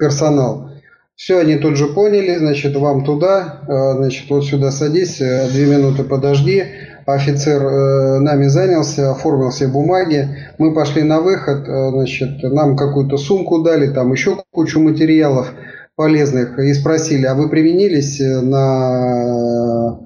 персонал. 0.00 0.70
Все, 1.14 1.38
они 1.38 1.58
тут 1.58 1.76
же 1.76 1.86
поняли, 1.86 2.36
значит, 2.38 2.74
вам 2.74 3.04
туда, 3.04 3.60
э, 3.68 3.96
значит, 3.98 4.28
вот 4.30 4.44
сюда 4.44 4.72
садись, 4.72 5.20
э, 5.20 5.48
две 5.52 5.66
минуты 5.66 6.02
подожди 6.02 6.64
офицер 7.06 7.62
э, 7.62 8.18
нами 8.20 8.46
занялся, 8.46 9.10
оформил 9.10 9.50
все 9.50 9.68
бумаги. 9.68 10.28
Мы 10.58 10.74
пошли 10.74 11.02
на 11.02 11.20
выход, 11.20 11.68
э, 11.68 11.90
значит, 11.90 12.42
нам 12.42 12.76
какую-то 12.76 13.16
сумку 13.16 13.62
дали, 13.62 13.92
там 13.92 14.12
еще 14.12 14.38
кучу 14.50 14.80
материалов 14.80 15.52
полезных 15.96 16.58
и 16.58 16.72
спросили, 16.74 17.26
а 17.26 17.34
вы 17.34 17.48
применились 17.48 18.20
э, 18.20 18.40
на 18.40 19.98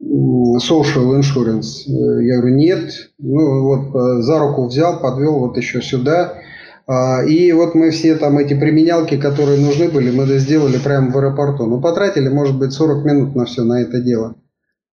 social 0.00 1.18
insurance? 1.20 1.86
Я 1.86 2.38
говорю, 2.38 2.54
нет. 2.56 2.90
Ну 3.18 3.62
вот 3.62 4.22
за 4.24 4.38
руку 4.38 4.66
взял, 4.66 5.00
подвел 5.00 5.38
вот 5.38 5.56
еще 5.56 5.80
сюда. 5.80 6.34
А, 6.86 7.22
и 7.24 7.52
вот 7.52 7.74
мы 7.74 7.90
все 7.90 8.16
там 8.16 8.38
эти 8.38 8.54
применялки, 8.54 9.16
которые 9.16 9.60
нужны 9.60 9.88
были, 9.88 10.10
мы 10.10 10.26
сделали 10.38 10.78
прямо 10.78 11.10
в 11.10 11.16
аэропорту. 11.16 11.66
Ну, 11.66 11.80
потратили, 11.80 12.28
может 12.28 12.58
быть, 12.58 12.72
40 12.72 13.04
минут 13.04 13.34
на 13.36 13.44
все 13.44 13.62
на 13.62 13.80
это 13.80 14.00
дело. 14.00 14.34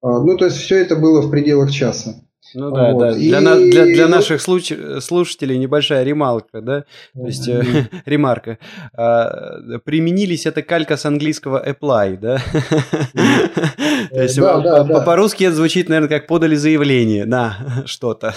А, 0.02 0.20
ну, 0.24 0.38
то 0.38 0.46
есть 0.46 0.58
все 0.58 0.80
это 0.80 0.96
было 0.96 1.22
в 1.22 1.30
пределах 1.30 1.72
часа. 1.72 2.16
Ну 2.56 2.72
да, 2.72 2.94
вот. 2.94 3.00
да. 3.00 3.14
Для, 3.14 3.40
и... 3.40 3.42
на, 3.42 3.56
для, 3.56 3.86
для 3.86 4.08
наших 4.08 4.42
случ... 4.42 4.72
слушателей 5.02 5.58
небольшая 5.58 6.04
ремарка, 6.04 6.62
да? 6.62 6.86
То 7.14 7.28
есть 7.28 7.48
э, 7.48 7.64
ремарка. 8.06 8.58
А, 8.94 9.80
применились 9.86 10.46
это 10.46 10.64
калька 10.64 10.98
с 10.98 11.06
английского 11.06 11.64
apply, 11.64 12.18
да? 12.18 12.42
То 14.10 14.22
есть 14.22 14.40
по-русски 14.40 15.44
это 15.44 15.56
звучит, 15.56 15.90
наверное, 15.90 16.10
как 16.10 16.28
подали 16.28 16.56
заявление 16.56 17.26
на 17.26 17.84
что-то. 17.86 18.34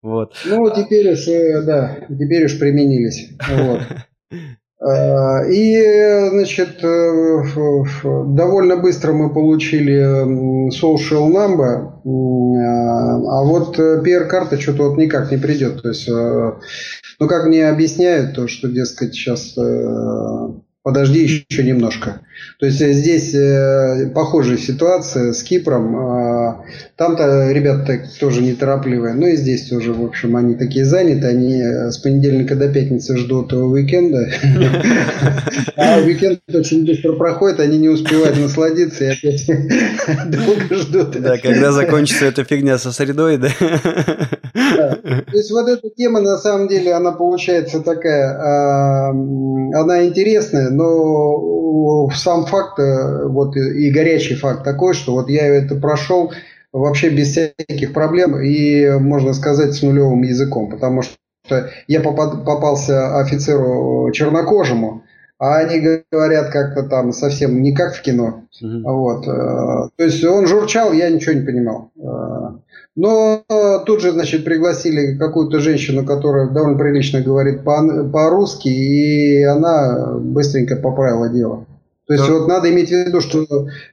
Вот. 0.00 0.34
Ну, 0.46 0.70
теперь 0.70 1.12
уж, 1.12 1.26
э, 1.26 1.62
да, 1.62 2.06
теперь 2.08 2.44
уж 2.44 2.58
применились. 2.58 3.30
Вот. 3.48 3.80
А, 4.80 5.44
и, 5.44 6.28
значит, 6.30 6.84
э, 6.84 7.42
довольно 8.28 8.76
быстро 8.76 9.12
мы 9.12 9.32
получили 9.32 10.70
social 10.70 11.32
number, 11.32 11.94
а 12.04 13.42
вот 13.42 13.76
PR-карта 13.78 14.60
что-то 14.60 14.90
вот 14.90 14.96
никак 14.98 15.32
не 15.32 15.38
придет. 15.38 15.82
То 15.82 15.88
есть, 15.88 16.08
э, 16.08 16.52
ну, 17.18 17.26
как 17.26 17.46
мне 17.46 17.68
объясняют, 17.68 18.36
то, 18.36 18.46
что, 18.46 18.68
дескать, 18.68 19.14
сейчас 19.14 19.56
подожди 20.88 21.44
еще 21.50 21.62
немножко. 21.64 22.22
То 22.58 22.64
есть 22.64 22.80
э, 22.80 22.94
здесь 22.94 23.34
э, 23.34 24.10
похожая 24.14 24.56
ситуация 24.56 25.34
с 25.34 25.42
Кипром. 25.42 25.96
Э, 25.96 26.54
там-то 26.96 27.52
ребята 27.52 28.00
тоже 28.18 28.40
неторопливые, 28.40 29.12
но 29.12 29.26
и 29.26 29.36
здесь 29.36 29.68
тоже, 29.68 29.92
в 29.92 30.02
общем, 30.02 30.34
они 30.34 30.54
такие 30.54 30.86
заняты. 30.86 31.26
Они 31.26 31.60
э, 31.60 31.90
с 31.90 31.98
понедельника 31.98 32.56
до 32.56 32.68
пятницы 32.68 33.18
ждут 33.18 33.52
уикенда. 33.52 34.30
А 35.76 35.98
уикенд 35.98 36.40
очень 36.52 36.86
быстро 36.86 37.12
проходит, 37.12 37.60
они 37.60 37.76
не 37.76 37.90
успевают 37.90 38.38
насладиться 38.38 39.04
и 39.04 39.08
опять 39.08 39.46
долго 40.26 40.74
ждут. 40.74 41.20
Да, 41.20 41.36
когда 41.36 41.70
закончится 41.70 42.24
эта 42.24 42.44
фигня 42.44 42.78
со 42.78 42.92
средой, 42.92 43.36
да? 43.36 43.50
То 44.52 45.36
есть 45.36 45.50
вот 45.50 45.68
эта 45.68 45.88
тема, 45.90 46.20
на 46.20 46.38
самом 46.38 46.68
деле, 46.68 46.92
она 46.94 47.12
получается 47.12 47.80
такая, 47.80 48.34
а, 48.38 49.10
она 49.10 50.06
интересная, 50.06 50.70
но 50.78 52.08
сам 52.14 52.46
факт, 52.46 52.78
э, 52.78 53.26
вот 53.26 53.56
и 53.56 53.90
горячий 53.90 54.34
факт 54.34 54.64
такой, 54.64 54.94
что 54.94 55.12
вот 55.12 55.28
я 55.28 55.46
это 55.46 55.74
прошел 55.74 56.32
вообще 56.72 57.10
без 57.10 57.30
всяких 57.30 57.92
проблем 57.92 58.40
и, 58.40 58.90
можно 58.98 59.32
сказать, 59.32 59.74
с 59.74 59.82
нулевым 59.82 60.22
языком, 60.22 60.70
потому 60.70 61.02
что 61.02 61.16
я 61.86 62.00
попался 62.00 63.18
офицеру 63.18 64.10
чернокожему, 64.12 65.02
а 65.38 65.58
они 65.58 66.02
говорят 66.10 66.50
как-то 66.50 66.82
там 66.82 67.12
совсем 67.12 67.62
не 67.62 67.74
как 67.74 67.94
в 67.94 68.02
кино. 68.02 68.44
Mm-hmm. 68.62 68.82
Вот. 68.84 69.26
Э, 69.26 69.88
то 69.96 70.04
есть 70.04 70.24
он 70.24 70.46
журчал, 70.46 70.92
я 70.92 71.10
ничего 71.10 71.34
не 71.34 71.46
понимал. 71.46 71.90
Э, 72.98 73.00
но 73.00 73.44
тут 73.86 74.00
же, 74.00 74.12
значит, 74.12 74.44
пригласили 74.44 75.16
какую-то 75.16 75.60
женщину, 75.60 76.04
которая 76.04 76.48
довольно 76.48 76.78
прилично 76.78 77.20
говорит 77.20 77.62
по-русски, 77.64 78.68
и 78.68 79.42
она 79.44 80.14
быстренько 80.18 80.76
поправила 80.76 81.28
дело. 81.28 81.66
То 82.08 82.14
есть 82.14 82.26
да. 82.26 82.32
вот 82.32 82.48
надо 82.48 82.70
иметь 82.70 82.88
в 82.88 82.92
виду, 82.92 83.20
что 83.20 83.44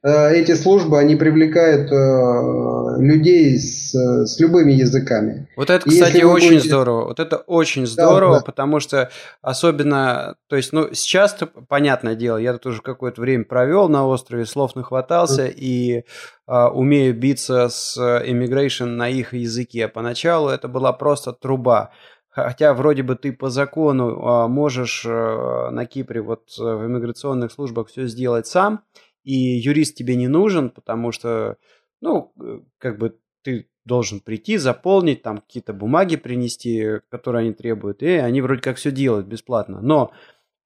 э, 0.01 0.35
эти 0.35 0.55
службы, 0.55 0.97
они 0.97 1.17
привлекают 1.17 1.91
э, 1.91 3.01
людей 3.01 3.59
с, 3.59 3.93
с 3.93 4.39
любыми 4.39 4.71
языками. 4.71 5.49
Вот 5.57 5.69
это, 5.69 5.89
кстати, 5.89 6.23
очень 6.23 6.51
будете... 6.51 6.69
здорово. 6.69 7.07
Вот 7.07 7.19
это 7.19 7.35
очень 7.35 7.85
здорово, 7.85 8.35
да, 8.35 8.39
да. 8.39 8.45
потому 8.45 8.79
что 8.79 9.09
особенно, 9.41 10.35
то 10.47 10.55
есть, 10.55 10.71
ну, 10.71 10.93
сейчас 10.93 11.35
понятное 11.67 12.15
дело, 12.15 12.37
я 12.37 12.53
тут 12.53 12.67
уже 12.67 12.81
какое-то 12.81 13.19
время 13.19 13.43
провел 13.43 13.89
на 13.89 14.07
острове, 14.07 14.45
слов 14.45 14.77
нахватался 14.77 15.43
да. 15.43 15.49
и 15.53 16.03
э, 16.47 16.67
умею 16.67 17.13
биться 17.13 17.67
с 17.67 17.97
immigration 17.97 18.85
на 18.85 19.09
их 19.09 19.33
языке. 19.33 19.89
Поначалу 19.89 20.47
это 20.47 20.69
была 20.69 20.93
просто 20.93 21.33
труба. 21.33 21.91
Хотя 22.35 22.73
вроде 22.73 23.01
бы 23.01 23.15
ты 23.15 23.31
по 23.31 23.49
закону 23.49 24.21
а, 24.25 24.47
можешь 24.49 25.05
э, 25.05 25.69
на 25.71 25.85
Кипре 25.85 26.21
вот 26.21 26.49
э, 26.59 26.63
в 26.63 26.85
иммиграционных 26.85 27.49
службах 27.49 27.87
все 27.87 28.07
сделать 28.07 28.45
сам, 28.45 28.83
и 29.23 29.33
юрист 29.33 29.95
тебе 29.95 30.17
не 30.17 30.27
нужен, 30.27 30.69
потому 30.69 31.13
что, 31.13 31.55
ну, 32.01 32.33
э, 32.43 32.59
как 32.77 32.99
бы 32.99 33.17
ты 33.41 33.69
должен 33.85 34.19
прийти, 34.19 34.57
заполнить, 34.57 35.21
там 35.21 35.37
какие-то 35.37 35.71
бумаги 35.71 36.17
принести, 36.17 36.99
которые 37.07 37.43
они 37.43 37.53
требуют, 37.53 38.03
и 38.03 38.09
они 38.09 38.41
вроде 38.41 38.61
как 38.61 38.75
все 38.75 38.91
делают 38.91 39.27
бесплатно. 39.27 39.79
Но 39.81 40.11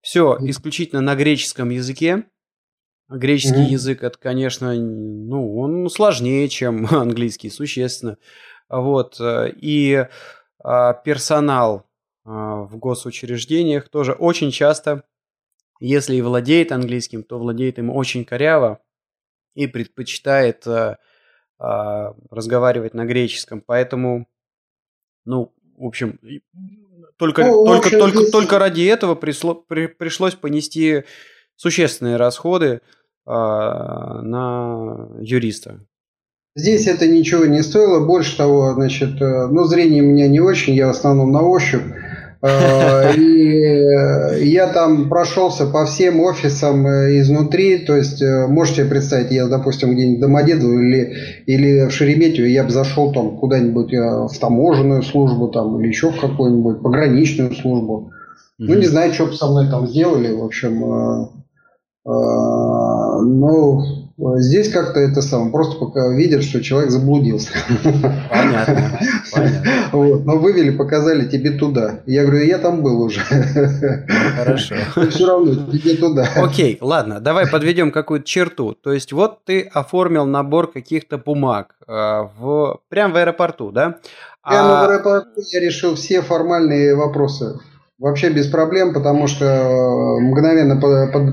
все 0.01 0.39
исключительно 0.41 1.01
на 1.01 1.13
греческом 1.13 1.69
языке. 1.69 2.23
Греческий 3.09 3.67
mm-hmm. 3.67 3.73
язык, 3.73 4.01
это, 4.01 4.17
конечно, 4.17 4.73
ну, 4.73 5.55
он 5.55 5.87
сложнее, 5.91 6.49
чем 6.49 6.87
английский, 6.91 7.51
существенно. 7.51 8.17
Вот, 8.69 9.19
и 9.21 10.07
персонал 10.63 11.89
а, 12.25 12.61
в 12.63 12.77
госучреждениях 12.77 13.89
тоже 13.89 14.13
очень 14.13 14.51
часто, 14.51 15.03
если 15.79 16.15
и 16.15 16.21
владеет 16.21 16.71
английским, 16.71 17.23
то 17.23 17.39
владеет 17.39 17.79
им 17.79 17.89
очень 17.89 18.25
коряво 18.25 18.81
и 19.55 19.67
предпочитает 19.67 20.67
а, 20.67 20.97
разговаривать 22.29 22.93
на 22.93 23.05
греческом. 23.05 23.61
Поэтому, 23.61 24.27
ну, 25.25 25.53
в 25.77 25.85
общем, 25.85 26.19
только, 27.17 27.45
ну, 27.45 27.65
только, 27.65 27.87
общем, 27.87 27.99
только, 27.99 28.17
здесь... 28.19 28.31
только 28.31 28.59
ради 28.59 28.85
этого 28.85 29.15
присло, 29.15 29.53
при, 29.55 29.87
пришлось 29.87 30.35
понести 30.35 31.05
существенные 31.55 32.17
расходы 32.17 32.81
на 33.25 35.07
юриста. 35.19 35.85
Здесь 36.55 36.87
это 36.87 37.07
ничего 37.07 37.45
не 37.45 37.61
стоило. 37.61 38.05
Больше 38.05 38.35
того, 38.37 38.73
значит, 38.73 39.21
э, 39.21 39.47
ну, 39.47 39.65
зрение 39.65 40.01
у 40.01 40.07
меня 40.07 40.27
не 40.27 40.39
очень, 40.39 40.73
я 40.73 40.87
в 40.87 40.91
основном 40.91 41.31
на 41.31 41.43
ощупь. 41.43 41.83
Э, 42.41 43.13
и 43.17 44.49
я 44.49 44.67
там 44.67 45.09
прошелся 45.09 45.67
по 45.67 45.85
всем 45.85 46.19
офисам 46.19 46.87
э, 46.87 47.19
изнутри, 47.19 47.77
то 47.79 47.95
есть 47.95 48.23
можете 48.47 48.85
представить, 48.85 49.31
я, 49.31 49.47
допустим, 49.47 49.93
где-нибудь 49.93 50.17
в 50.17 50.21
Домодедово 50.21 50.73
или, 50.73 51.13
или 51.45 51.87
в 51.87 51.91
Шереметьево, 51.91 52.47
я 52.47 52.63
бы 52.63 52.71
зашел 52.71 53.13
там 53.13 53.37
куда-нибудь 53.37 53.93
в 53.93 54.39
таможенную 54.39 55.03
службу 55.03 55.49
там, 55.49 55.79
или 55.79 55.89
еще 55.89 56.11
в 56.11 56.19
какую-нибудь 56.19 56.81
пограничную 56.81 57.53
службу. 57.53 58.11
Ну, 58.57 58.75
не 58.75 58.87
знаю, 58.87 59.13
что 59.13 59.27
бы 59.27 59.33
со 59.33 59.47
мной 59.47 59.69
там 59.69 59.87
сделали, 59.87 60.33
в 60.33 60.43
общем. 60.43 61.29
Ну, 63.31 64.08
Здесь 64.19 64.69
как-то 64.69 64.99
это 64.99 65.21
самое, 65.21 65.49
просто 65.49 65.77
пока 65.79 66.09
видят, 66.09 66.43
что 66.43 66.61
человек 66.61 66.91
заблудился. 66.91 67.53
Понятно. 68.29 68.99
понятно. 69.31 69.71
Вот, 69.93 70.25
но 70.25 70.37
вывели, 70.37 70.71
показали 70.71 71.25
тебе 71.25 71.51
туда. 71.51 72.01
Я 72.05 72.25
говорю, 72.25 72.43
я 72.43 72.57
там 72.57 72.81
был 72.81 73.01
уже. 73.01 73.21
Хорошо. 74.35 74.75
все 75.09 75.25
равно 75.25 75.71
тебе 75.71 75.95
туда. 75.95 76.27
Окей, 76.35 76.77
ладно, 76.81 77.21
давай 77.21 77.47
подведем 77.47 77.91
какую-то 77.91 78.25
черту. 78.25 78.73
То 78.73 78.91
есть 78.91 79.13
вот 79.13 79.45
ты 79.45 79.61
оформил 79.61 80.25
набор 80.25 80.69
каких-то 80.69 81.17
бумаг 81.17 81.75
э, 81.87 81.91
в, 82.37 82.81
прямо 82.89 83.13
в 83.13 83.17
аэропорту, 83.17 83.71
да? 83.71 83.99
Прямо 84.43 84.81
а... 84.81 84.85
в 84.85 84.89
аэропорту 84.89 85.41
я 85.49 85.61
решил 85.61 85.95
все 85.95 86.21
формальные 86.21 86.93
вопросы. 86.93 87.57
Вообще 87.97 88.29
без 88.31 88.47
проблем, 88.47 88.93
потому 88.93 89.27
что 89.27 90.17
мгновенно 90.19 90.75
под, 90.75 91.13
под 91.13 91.23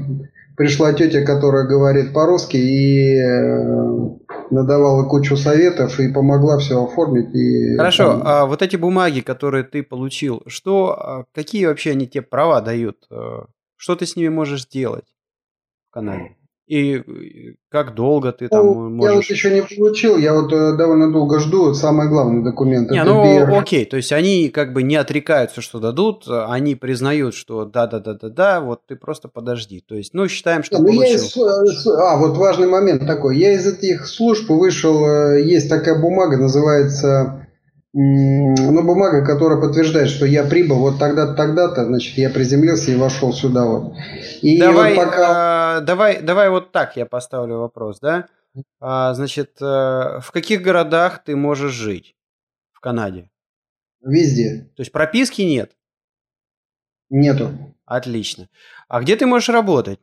пришла 0.57 0.93
тетя, 0.93 1.25
которая 1.25 1.67
говорит 1.67 2.13
по-русски 2.13 2.57
и 2.57 3.17
э, 3.17 4.17
надавала 4.51 5.09
кучу 5.09 5.37
советов 5.37 5.99
и 6.01 6.13
помогла 6.13 6.59
все 6.59 6.83
оформить. 6.83 7.35
И, 7.35 7.77
Хорошо, 7.77 8.13
там... 8.13 8.23
а 8.25 8.47
вот 8.47 8.63
эти 8.63 8.77
бумаги, 8.77 9.21
которые 9.21 9.65
ты 9.65 9.83
получил, 9.83 10.43
что, 10.47 10.97
а, 10.99 11.25
какие 11.35 11.67
вообще 11.67 11.93
они 11.93 12.07
тебе 12.07 12.23
права 12.23 12.61
дают? 12.61 13.07
Э, 13.11 13.45
что 13.77 13.97
ты 13.97 14.07
с 14.07 14.17
ними 14.17 14.29
можешь 14.29 14.63
сделать 14.63 15.07
в 15.89 15.95
Канаде? 15.95 16.36
И 16.67 17.55
как 17.71 17.95
долго 17.95 18.33
ты 18.33 18.49
там 18.49 18.67
ну, 18.67 18.91
можешь... 18.91 19.11
Я 19.11 19.17
вот 19.17 19.25
еще 19.25 19.55
не 19.55 19.63
получил, 19.63 20.19
я 20.19 20.35
вот 20.35 20.53
э, 20.53 20.77
довольно 20.77 21.13
долго 21.13 21.39
жду, 21.39 21.75
самый 21.75 22.09
главный 22.09 22.43
документ. 22.43 22.91
Не, 22.91 23.05
ну 23.05 23.25
PR. 23.25 23.57
окей, 23.57 23.85
то 23.85 23.97
есть 23.97 24.11
они 24.11 24.49
как 24.49 24.73
бы 24.73 24.83
не 24.83 24.97
отрекаются, 24.97 25.61
что 25.61 25.79
дадут, 25.79 26.25
они 26.29 26.75
признают, 26.75 27.35
что 27.35 27.67
да-да-да-да-да, 27.67 28.61
вот 28.61 28.81
ты 28.87 28.97
просто 28.97 29.29
подожди. 29.29 29.81
То 29.87 29.95
есть, 29.95 30.13
ну, 30.13 30.27
считаем, 30.27 30.65
что 30.65 30.79
ну, 30.79 30.87
получил. 30.87 31.65
Из, 31.65 31.87
а, 31.87 32.17
вот 32.17 32.37
важный 32.37 32.67
момент 32.67 33.07
такой. 33.07 33.39
Я 33.39 33.53
из 33.53 33.67
этих 33.67 34.07
служб 34.09 34.49
вышел, 34.51 35.07
э, 35.07 35.43
есть 35.43 35.69
такая 35.69 36.01
бумага, 36.01 36.37
называется 36.37 37.46
ну, 37.99 38.83
бумага, 38.83 39.25
которая 39.25 39.59
подтверждает, 39.59 40.11
что 40.11 40.27
я 40.27 40.45
прибыл 40.45 40.81
вот 40.81 40.99
тогда-то, 40.99 41.33
тогда-то, 41.33 41.87
значит, 41.87 42.19
я 42.19 42.29
приземлился 42.29 42.91
и 42.91 42.97
вошел 42.97 43.33
сюда 43.33 43.65
вот. 43.65 43.95
И 44.43 44.61
давай, 44.61 44.95
вот 44.95 45.07
пока... 45.07 45.79
а, 45.79 45.81
давай, 45.81 46.21
давай 46.21 46.51
вот 46.51 46.73
так 46.73 46.99
я 46.99 47.07
поставлю 47.07 47.57
вопрос, 47.57 47.99
да? 48.01 48.27
А, 48.81 49.15
значит, 49.15 49.57
а, 49.63 50.21
в 50.21 50.31
каких 50.31 50.61
городах 50.61 51.25
ты 51.25 51.37
можешь 51.37 51.73
жить 51.73 52.15
в 52.73 52.81
Канаде? 52.81 53.31
Везде. 54.03 54.71
То 54.77 54.83
есть 54.83 54.93
прописки 54.93 55.41
нет? 55.41 55.73
Нету. 57.09 57.75
Отлично. 57.87 58.51
А 58.89 59.01
где 59.01 59.17
ты 59.17 59.25
можешь 59.25 59.49
работать? 59.49 60.01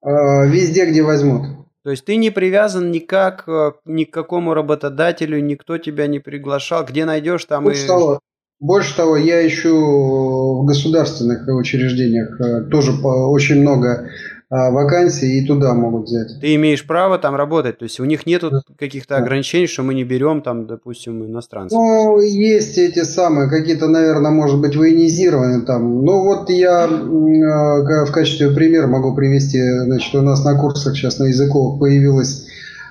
А, 0.00 0.44
везде, 0.46 0.88
где 0.88 1.02
возьмут. 1.02 1.67
То 1.84 1.90
есть 1.90 2.04
ты 2.04 2.16
не 2.16 2.30
привязан 2.30 2.90
никак 2.90 3.44
э, 3.46 3.72
ни 3.84 4.04
к 4.04 4.12
какому 4.12 4.54
работодателю, 4.54 5.40
никто 5.40 5.78
тебя 5.78 6.06
не 6.06 6.18
приглашал. 6.18 6.84
Где 6.84 7.04
найдешь, 7.04 7.44
там 7.44 7.64
больше 7.64 7.84
и... 7.84 7.86
Того, 7.86 8.20
больше 8.60 8.96
того, 8.96 9.16
я 9.16 9.46
ищу 9.46 10.62
в 10.62 10.66
государственных 10.66 11.46
учреждениях 11.46 12.40
э, 12.40 12.62
тоже 12.70 12.92
очень 12.92 13.60
много 13.60 14.08
вакансии 14.50 15.38
и 15.38 15.46
туда 15.46 15.74
могут 15.74 16.06
взять. 16.06 16.40
Ты 16.40 16.54
имеешь 16.54 16.86
право 16.86 17.18
там 17.18 17.34
работать, 17.34 17.78
то 17.78 17.84
есть 17.84 18.00
у 18.00 18.04
них 18.04 18.24
нет 18.26 18.42
каких-то 18.78 19.16
ограничений, 19.16 19.66
что 19.66 19.82
мы 19.82 19.94
не 19.94 20.04
берем 20.04 20.40
там, 20.40 20.66
допустим, 20.66 21.24
иностранцев. 21.26 21.76
Ну, 21.78 22.18
есть 22.20 22.78
эти 22.78 23.02
самые, 23.02 23.50
какие-то, 23.50 23.88
наверное, 23.88 24.30
может 24.30 24.60
быть, 24.60 24.74
военизированные 24.74 25.66
там. 25.66 26.02
Ну, 26.04 26.24
вот 26.24 26.48
я 26.48 26.84
а, 26.84 28.04
в 28.06 28.12
качестве 28.12 28.50
примера 28.50 28.86
могу 28.86 29.14
привести, 29.14 29.60
значит, 29.80 30.14
у 30.14 30.22
нас 30.22 30.44
на 30.44 30.58
курсах 30.58 30.96
сейчас 30.96 31.18
на 31.18 31.24
языковых 31.24 31.78
появилось, 31.78 32.46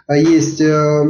а 0.06 0.16
есть 0.16 0.62
э, 0.62 1.04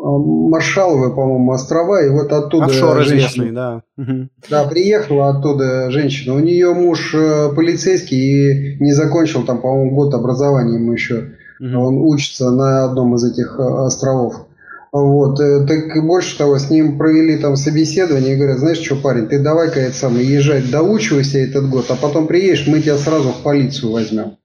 Маршаловы, 0.00 1.12
по-моему, 1.12 1.50
острова, 1.50 2.04
и 2.04 2.08
вот 2.08 2.32
оттуда 2.32 2.66
Офшор 2.66 3.02
женщина, 3.02 3.82
да. 3.96 4.22
Да, 4.48 4.64
приехала 4.64 5.30
оттуда 5.30 5.90
женщина. 5.90 6.34
У 6.34 6.38
нее 6.38 6.72
муж 6.72 7.12
э, 7.14 7.50
полицейский 7.54 8.76
и 8.76 8.76
не 8.78 8.92
закончил 8.92 9.42
там, 9.42 9.60
по-моему, 9.60 9.96
год 9.96 10.14
образования 10.14 10.76
ему 10.76 10.92
еще. 10.92 11.32
Угу. 11.58 11.78
Он 11.80 11.96
учится 12.02 12.50
на 12.50 12.84
одном 12.84 13.16
из 13.16 13.24
этих 13.24 13.58
э, 13.58 13.62
островов. 13.62 14.46
Вот, 14.92 15.40
э, 15.40 15.66
так 15.66 16.06
больше 16.06 16.38
того, 16.38 16.58
с 16.58 16.70
ним 16.70 16.96
провели 16.96 17.36
там 17.36 17.56
собеседование 17.56 18.34
и 18.34 18.36
говорят, 18.36 18.60
знаешь 18.60 18.78
что, 18.78 18.94
парень, 18.94 19.26
ты 19.26 19.40
давай-ка 19.40 19.80
это 19.80 19.96
самое, 19.96 20.24
езжай, 20.24 20.62
доучивайся 20.62 21.38
этот 21.38 21.68
год, 21.68 21.86
а 21.88 21.96
потом 21.96 22.28
приедешь, 22.28 22.68
мы 22.68 22.80
тебя 22.80 22.96
сразу 22.96 23.30
в 23.30 23.42
полицию 23.42 23.90
возьмем. 23.90 24.36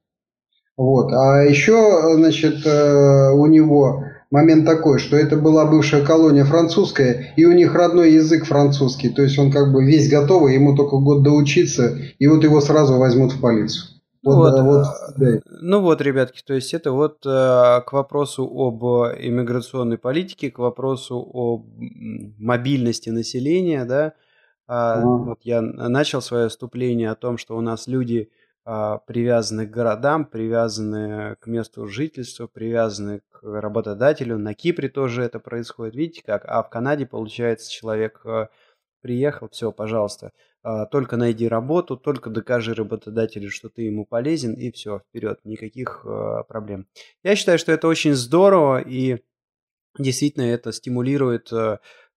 Вот, 0.75 1.13
а 1.13 1.43
еще, 1.43 2.15
значит, 2.15 2.65
у 2.65 3.45
него 3.45 4.05
момент 4.33 4.65
такой, 4.65 4.97
что 4.97 5.15
это 5.15 5.37
была 5.37 5.65
бывшая 5.67 6.03
колония 6.03 6.43
французская, 6.43 7.33
и 7.37 7.45
у 7.45 7.51
них 7.51 7.75
родной 7.75 8.13
язык 8.13 8.45
французский, 8.45 9.09
то 9.09 9.21
есть 9.21 9.37
он 9.37 9.51
как 9.51 9.71
бы 9.71 9.85
весь 9.85 10.09
готовый, 10.09 10.55
ему 10.55 10.75
только 10.75 10.97
год 10.97 11.23
доучиться, 11.23 11.99
и 12.17 12.27
вот 12.27 12.43
его 12.43 12.59
сразу 12.59 12.97
возьмут 12.97 13.33
в 13.33 13.39
полицию. 13.39 13.89
Вот, 14.23 14.35
вот, 14.35 14.55
да, 14.55 14.63
вот, 14.63 14.85
да. 15.17 15.39
Ну 15.61 15.81
вот, 15.81 16.01
ребятки, 16.01 16.41
то 16.43 16.55
есть 16.55 16.73
это 16.73 16.91
вот 16.93 17.25
э, 17.25 17.29
к 17.85 17.89
вопросу 17.91 18.45
об 18.45 18.83
иммиграционной 18.83 19.99
политике, 19.99 20.49
к 20.49 20.57
вопросу 20.57 21.17
о 21.31 21.63
мобильности 22.39 23.09
населения, 23.09 23.85
да. 23.85 24.13
А. 24.65 25.01
Вот 25.01 25.39
я 25.43 25.61
начал 25.61 26.21
свое 26.21 26.47
вступление 26.47 27.11
о 27.11 27.15
том, 27.15 27.37
что 27.37 27.55
у 27.55 27.61
нас 27.61 27.85
люди 27.85 28.29
привязаны 28.65 29.67
к 29.67 29.71
городам, 29.71 30.25
привязаны 30.25 31.35
к 31.39 31.47
месту 31.47 31.85
жительства, 31.87 32.47
привязаны 32.47 33.21
к 33.29 33.41
работодателю. 33.43 34.37
На 34.37 34.53
Кипре 34.53 34.87
тоже 34.87 35.23
это 35.23 35.39
происходит, 35.39 35.95
видите 35.95 36.23
как? 36.25 36.45
А 36.45 36.63
в 36.63 36.69
Канаде, 36.69 37.05
получается, 37.05 37.69
человек 37.69 38.21
а, 38.25 38.49
приехал, 39.01 39.49
все, 39.49 39.71
пожалуйста, 39.73 40.31
а, 40.61 40.85
только 40.85 41.17
найди 41.17 41.47
работу, 41.47 41.97
только 41.97 42.29
докажи 42.29 42.73
работодателю, 42.73 43.51
что 43.51 43.67
ты 43.69 43.81
ему 43.81 44.05
полезен, 44.05 44.53
и 44.53 44.71
все, 44.71 44.99
вперед, 44.99 45.39
никаких 45.43 46.05
проблем. 46.47 46.87
Я 47.21 47.35
считаю, 47.35 47.59
что 47.59 47.73
это 47.73 47.89
очень 47.89 48.13
здорово, 48.13 48.79
и 48.79 49.23
действительно 49.99 50.45
это 50.45 50.71
стимулирует 50.71 51.51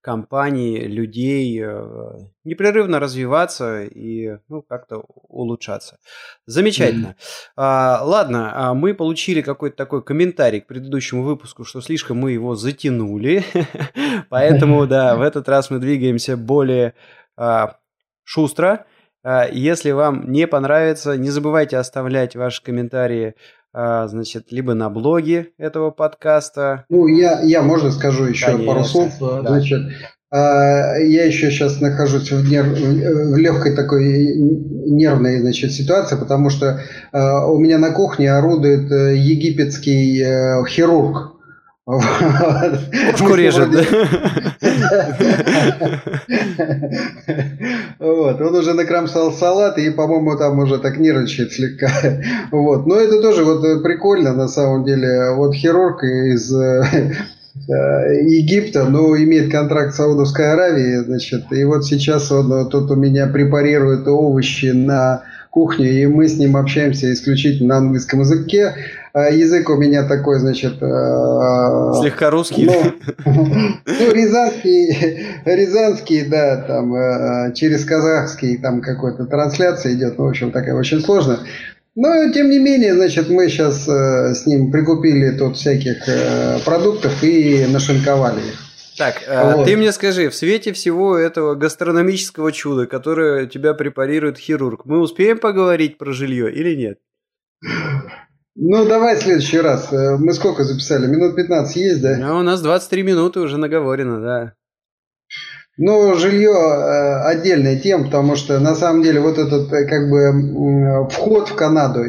компаний, 0.06 0.86
людей 0.86 1.60
э, 1.60 2.18
непрерывно 2.44 3.00
развиваться 3.00 3.82
и 3.82 4.38
ну, 4.48 4.62
как-то 4.62 4.98
улучшаться. 4.98 5.98
Замечательно. 6.46 7.16
Mm-hmm. 7.18 7.52
А, 7.56 8.00
ладно, 8.04 8.52
а 8.54 8.74
мы 8.74 8.94
получили 8.94 9.42
какой-то 9.42 9.76
такой 9.76 10.04
комментарий 10.04 10.60
к 10.60 10.68
предыдущему 10.68 11.24
выпуску, 11.24 11.64
что 11.64 11.80
слишком 11.80 12.18
мы 12.18 12.30
его 12.30 12.54
затянули. 12.54 13.44
Поэтому, 14.30 14.86
да, 14.86 15.16
в 15.16 15.22
этот 15.28 15.48
раз 15.48 15.70
мы 15.70 15.80
двигаемся 15.80 16.36
более 16.36 16.94
а, 17.36 17.78
шустро. 18.22 18.86
А, 19.24 19.48
если 19.50 19.90
вам 19.90 20.30
не 20.30 20.46
понравится, 20.46 21.16
не 21.16 21.30
забывайте 21.30 21.78
оставлять 21.78 22.36
ваши 22.36 22.62
комментарии 22.62 23.34
значит, 23.76 24.52
либо 24.52 24.74
на 24.74 24.88
блоге 24.88 25.48
этого 25.58 25.90
подкаста. 25.90 26.84
Ну, 26.88 27.06
я, 27.06 27.40
я 27.42 27.62
можно 27.62 27.90
скажу 27.90 28.24
еще 28.24 28.46
Конечно, 28.46 28.66
пару 28.66 28.84
слов. 28.84 29.12
Да. 29.20 29.42
Значит, 29.42 29.82
а, 30.30 30.96
я 30.98 31.24
еще 31.24 31.50
сейчас 31.50 31.80
нахожусь 31.80 32.32
в, 32.32 32.50
нерв, 32.50 32.68
в 32.68 33.36
легкой 33.36 33.76
такой 33.76 34.34
нервной 34.36 35.40
значит, 35.40 35.72
ситуации, 35.72 36.16
потому 36.16 36.50
что 36.50 36.80
а, 37.12 37.46
у 37.46 37.58
меня 37.58 37.78
на 37.78 37.92
кухне 37.92 38.32
орудует 38.32 38.90
э, 38.90 39.16
египетский 39.16 40.20
э, 40.22 40.64
хирург. 40.66 41.35
Ушку 41.86 43.34
режет, 43.36 43.70
да? 43.70 43.82
Вот, 48.00 48.40
он 48.40 48.56
уже 48.56 48.74
накромсал 48.74 49.32
салат 49.32 49.78
и, 49.78 49.90
по-моему, 49.90 50.36
там 50.36 50.58
уже 50.58 50.78
так 50.78 50.98
нервничает 50.98 51.52
слегка. 51.52 51.88
Вот, 52.50 52.86
но 52.86 52.96
это 52.96 53.22
тоже 53.22 53.44
вот 53.44 53.84
прикольно 53.84 54.32
на 54.34 54.48
самом 54.48 54.84
деле. 54.84 55.30
Вот 55.36 55.54
хирург 55.54 56.02
из 56.02 56.52
э, 56.52 56.82
Египта, 57.68 58.84
но 58.84 59.16
имеет 59.16 59.52
контракт 59.52 59.94
с 59.94 59.96
Саудовской 59.96 60.52
Аравией, 60.52 61.04
значит, 61.04 61.52
и 61.52 61.62
вот 61.64 61.84
сейчас 61.84 62.32
он 62.32 62.68
тут 62.68 62.90
у 62.90 62.96
меня 62.96 63.28
препарирует 63.28 64.08
овощи 64.08 64.72
на 64.72 65.22
кухне, 65.50 66.02
и 66.02 66.06
мы 66.06 66.28
с 66.28 66.36
ним 66.36 66.56
общаемся 66.56 67.10
исключительно 67.12 67.68
на 67.68 67.76
английском 67.78 68.20
языке. 68.20 68.74
А 69.18 69.30
язык 69.30 69.70
у 69.70 69.76
меня 69.76 70.06
такой, 70.06 70.38
значит... 70.40 70.74
Э, 70.82 72.00
Слегка 72.02 72.28
русский. 72.28 72.66
Ну, 72.66 72.92
ну 73.24 74.12
рязанский, 74.12 75.24
рязанский, 75.46 76.26
да, 76.26 76.58
там 76.58 76.94
э, 76.94 77.54
через 77.54 77.86
казахский 77.86 78.58
там 78.58 78.82
какой-то 78.82 79.24
трансляция 79.24 79.94
идет, 79.94 80.18
ну, 80.18 80.26
в 80.26 80.28
общем, 80.28 80.52
такая 80.52 80.74
очень 80.74 81.00
сложная. 81.00 81.38
Но, 81.94 82.30
тем 82.30 82.50
не 82.50 82.58
менее, 82.58 82.94
значит, 82.94 83.30
мы 83.30 83.48
сейчас 83.48 83.88
э, 83.88 84.34
с 84.34 84.44
ним 84.44 84.70
прикупили 84.70 85.30
тут 85.30 85.56
всяких 85.56 85.96
продуктов 86.66 87.22
и 87.22 87.64
нашинковали 87.72 88.40
их. 88.40 88.98
Так, 88.98 89.22
вот. 89.56 89.64
ты 89.64 89.78
мне 89.78 89.92
скажи, 89.92 90.28
в 90.28 90.34
свете 90.34 90.74
всего 90.74 91.16
этого 91.16 91.54
гастрономического 91.54 92.52
чуда, 92.52 92.86
которое 92.86 93.46
тебя 93.46 93.72
препарирует 93.72 94.36
хирург, 94.36 94.84
мы 94.84 95.00
успеем 95.00 95.38
поговорить 95.38 95.96
про 95.96 96.12
жилье 96.12 96.52
или 96.52 96.74
нет? 96.74 96.98
Ну, 98.58 98.86
давай 98.86 99.16
в 99.16 99.22
следующий 99.22 99.60
раз. 99.60 99.92
Э, 99.92 100.16
мы 100.18 100.32
сколько 100.32 100.64
записали? 100.64 101.06
Минут 101.06 101.36
15 101.36 101.76
есть, 101.76 102.00
да? 102.00 102.16
Ну, 102.16 102.38
у 102.38 102.42
нас 102.42 102.62
23 102.62 103.02
минуты 103.02 103.40
уже 103.40 103.58
наговорено, 103.58 104.20
да. 104.20 104.52
Ну, 105.76 106.14
жилье 106.14 106.52
э, 106.52 107.20
отдельная 107.26 107.78
тема, 107.78 108.04
потому 108.04 108.34
что 108.34 108.58
на 108.58 108.74
самом 108.74 109.02
деле 109.02 109.20
вот 109.20 109.36
этот 109.36 109.70
э, 109.74 109.84
как 109.86 110.08
бы 110.08 111.06
вход 111.10 111.50
в 111.50 111.54
Канаду, 111.54 112.02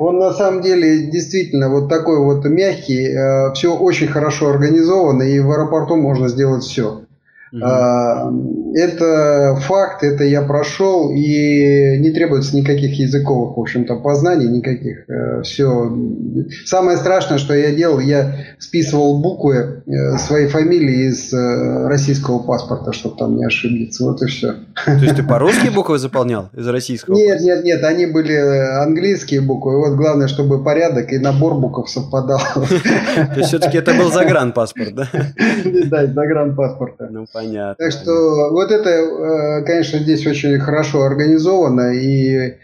он 0.00 0.18
на 0.18 0.32
самом 0.32 0.62
деле 0.62 1.06
действительно 1.12 1.68
вот 1.68 1.88
такой 1.88 2.18
вот 2.18 2.44
мягкий, 2.44 3.54
все 3.54 3.76
очень 3.76 4.08
хорошо 4.08 4.50
организовано, 4.50 5.22
и 5.22 5.38
в 5.38 5.48
аэропорту 5.52 5.94
можно 5.94 6.26
сделать 6.26 6.64
все. 6.64 7.02
Угу. 7.54 8.74
Это 8.76 9.56
факт, 9.60 10.02
это 10.02 10.24
я 10.24 10.42
прошел, 10.42 11.12
и 11.12 11.96
не 11.98 12.10
требуется 12.10 12.56
никаких 12.56 12.98
языковых, 12.98 13.56
в 13.56 13.60
общем-то, 13.60 13.96
познаний, 13.96 14.48
никаких. 14.48 15.08
Э, 15.08 15.42
Все. 15.42 15.96
Самое 16.64 16.96
страшное, 16.96 17.38
что 17.38 17.54
я 17.54 17.72
делал, 17.72 18.00
я 18.00 18.34
списывал 18.58 19.22
буквы 19.22 19.82
э, 19.86 20.18
своей 20.18 20.48
фамилии 20.48 21.08
из 21.08 21.32
э, 21.32 21.86
российского 21.86 22.40
паспорта, 22.40 22.92
чтобы 22.92 23.16
там 23.16 23.36
не 23.36 23.44
ошибиться. 23.44 24.04
Вот 24.04 24.20
и 24.22 24.26
все. 24.26 24.54
То 24.84 24.92
есть 24.92 25.16
ты 25.16 25.22
по-русски 25.22 25.68
буквы 25.68 25.98
заполнял 25.98 26.50
из 26.52 26.66
российского? 26.66 27.14
Нет, 27.14 27.40
нет, 27.42 27.64
нет, 27.64 27.84
они 27.84 28.06
были 28.06 28.34
английские 28.34 29.40
буквы. 29.40 29.78
Вот 29.78 29.96
главное, 29.96 30.26
чтобы 30.26 30.64
порядок 30.64 31.12
и 31.12 31.18
набор 31.18 31.54
букв 31.54 31.88
совпадал. 31.88 32.40
То 32.54 33.34
есть 33.36 33.48
все-таки 33.48 33.78
это 33.78 33.94
был 33.94 34.10
загранпаспорт, 34.10 34.94
да? 34.94 35.08
Да, 35.84 36.06
загранпаспорта. 36.06 37.08
Ну, 37.10 37.26
понятно. 37.32 37.43
Так 37.78 37.92
что 37.92 38.50
вот 38.50 38.70
это, 38.70 38.90
э, 38.90 39.64
конечно, 39.64 39.98
здесь 39.98 40.26
очень 40.26 40.58
хорошо 40.58 41.02
организовано, 41.02 41.92
и 41.94 42.36
э, 42.36 42.54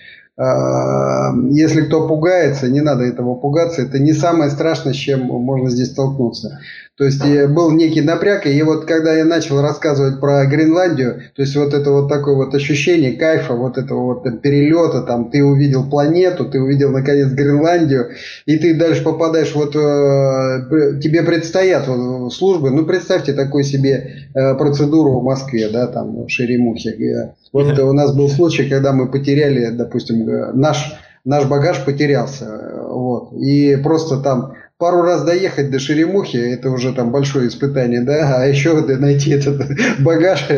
если 1.51 1.83
кто 1.83 2.07
пугается, 2.09 2.69
не 2.69 2.81
надо 2.81 3.05
этого 3.05 3.35
пугаться, 3.35 3.83
это 3.83 3.99
не 3.99 4.13
самое 4.13 4.51
страшное, 4.51 4.93
с 4.93 4.97
чем 4.97 5.21
можно 5.23 5.71
здесь 5.71 5.93
столкнуться. 5.93 6.61
То 7.01 7.07
есть 7.07 7.25
был 7.49 7.71
некий 7.71 8.03
напряг, 8.03 8.47
и 8.47 8.63
вот 8.63 8.85
когда 8.85 9.15
я 9.15 9.25
начал 9.25 9.63
рассказывать 9.63 10.21
про 10.21 10.45
Гренландию, 10.45 11.23
то 11.35 11.41
есть 11.41 11.57
вот 11.57 11.73
это 11.73 11.91
вот 11.93 12.11
такое 12.11 12.35
вот 12.35 12.55
ощущение 12.55 13.13
кайфа, 13.13 13.55
вот 13.55 13.79
этого 13.79 14.03
вот 14.03 14.43
перелета, 14.43 15.01
там 15.01 15.31
ты 15.31 15.43
увидел 15.43 15.89
планету, 15.89 16.45
ты 16.45 16.61
увидел 16.61 16.91
наконец 16.91 17.29
Гренландию, 17.29 18.11
и 18.45 18.59
ты 18.59 18.79
дальше 18.79 19.03
попадаешь 19.03 19.55
вот, 19.55 19.75
э, 19.77 21.01
тебе 21.01 21.23
предстоят 21.23 21.89
вот, 21.89 22.35
службы, 22.35 22.69
ну 22.69 22.85
представьте 22.85 23.33
такую 23.33 23.65
себе 23.65 24.29
э, 24.35 24.55
процедуру 24.57 25.21
в 25.21 25.25
Москве, 25.25 25.71
да, 25.71 25.87
там 25.87 26.27
в 26.27 26.29
Шеремухе. 26.29 27.33
Вот 27.55 27.79
у 27.79 27.93
нас 27.95 28.15
был 28.15 28.29
случай, 28.29 28.69
когда 28.69 28.93
мы 28.93 29.11
потеряли, 29.11 29.71
допустим, 29.71 30.27
наш, 30.53 30.93
наш 31.25 31.49
багаж 31.49 31.83
потерялся, 31.83 32.61
вот, 32.91 33.33
и 33.33 33.77
просто 33.77 34.19
там 34.19 34.53
пару 34.81 35.03
раз 35.03 35.23
доехать 35.23 35.71
до 35.71 35.79
Шеремухи, 35.79 36.37
это 36.37 36.71
уже 36.71 36.93
там 36.93 37.13
большое 37.13 37.47
испытание, 37.47 38.01
да, 38.01 38.39
а 38.39 38.47
еще 38.47 38.75
найти 38.81 39.31
этот 39.31 39.63
багаж. 40.01 40.49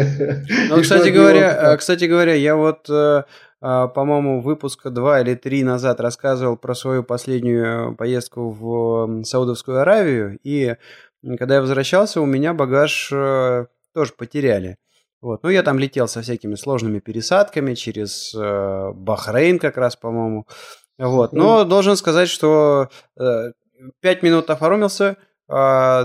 Ну, 0.70 0.80
кстати 0.80 1.10
говоря, 1.10 1.76
кстати 1.76 2.04
говоря, 2.04 2.32
я 2.34 2.56
вот 2.56 2.88
а, 3.64 3.86
по-моему, 3.86 4.40
выпуска 4.40 4.90
два 4.90 5.20
или 5.20 5.36
три 5.36 5.62
назад 5.62 6.00
рассказывал 6.00 6.56
про 6.56 6.74
свою 6.74 7.04
последнюю 7.04 7.94
поездку 7.94 8.50
в 8.50 9.22
Саудовскую 9.22 9.80
Аравию, 9.80 10.38
и 10.42 10.74
когда 11.38 11.54
я 11.56 11.60
возвращался, 11.60 12.20
у 12.20 12.26
меня 12.26 12.54
багаж 12.54 13.10
э, 13.12 13.66
тоже 13.94 14.12
потеряли. 14.18 14.78
Вот. 15.20 15.44
Ну, 15.44 15.50
я 15.50 15.62
там 15.62 15.78
летел 15.78 16.08
со 16.08 16.20
всякими 16.20 16.56
сложными 16.56 16.98
пересадками 16.98 17.74
через 17.74 18.34
э, 18.34 18.90
Бахрейн 18.92 19.60
как 19.60 19.76
раз, 19.76 19.94
по-моему. 19.94 20.48
Вот. 20.98 21.32
Но 21.32 21.64
должен 21.64 21.96
сказать, 21.96 22.28
что 22.28 22.88
э, 23.16 23.52
пять 24.00 24.22
минут 24.22 24.50
оформился, 24.50 25.16
э, 25.48 26.02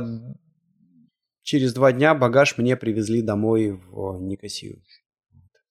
через 1.44 1.74
два 1.74 1.92
дня 1.92 2.14
багаж 2.14 2.58
мне 2.58 2.76
привезли 2.76 3.22
домой 3.22 3.80
в 3.92 4.22
Никосию. 4.22 4.82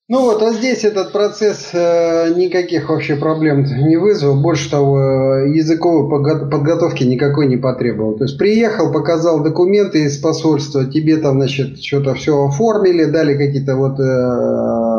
Ну 0.08 0.20
вот, 0.20 0.40
а 0.40 0.52
здесь 0.52 0.84
этот 0.84 1.10
процесс 1.10 1.70
э, 1.72 2.32
никаких 2.36 2.88
вообще 2.88 3.16
проблем 3.16 3.64
не 3.64 3.96
вызвал. 3.96 4.40
Больше 4.40 4.70
того, 4.70 5.00
языковой 5.48 6.08
подготовки 6.48 7.02
никакой 7.02 7.48
не 7.48 7.56
потребовал. 7.56 8.16
То 8.16 8.22
есть 8.22 8.38
приехал, 8.38 8.92
показал 8.92 9.42
документы 9.42 10.04
из 10.04 10.16
посольства, 10.18 10.86
тебе 10.86 11.16
там, 11.16 11.40
значит, 11.40 11.82
что-то 11.82 12.14
все 12.14 12.46
оформили, 12.46 13.04
дали 13.04 13.36
какие-то 13.36 13.74
вот 13.74 13.98
э, 13.98 14.95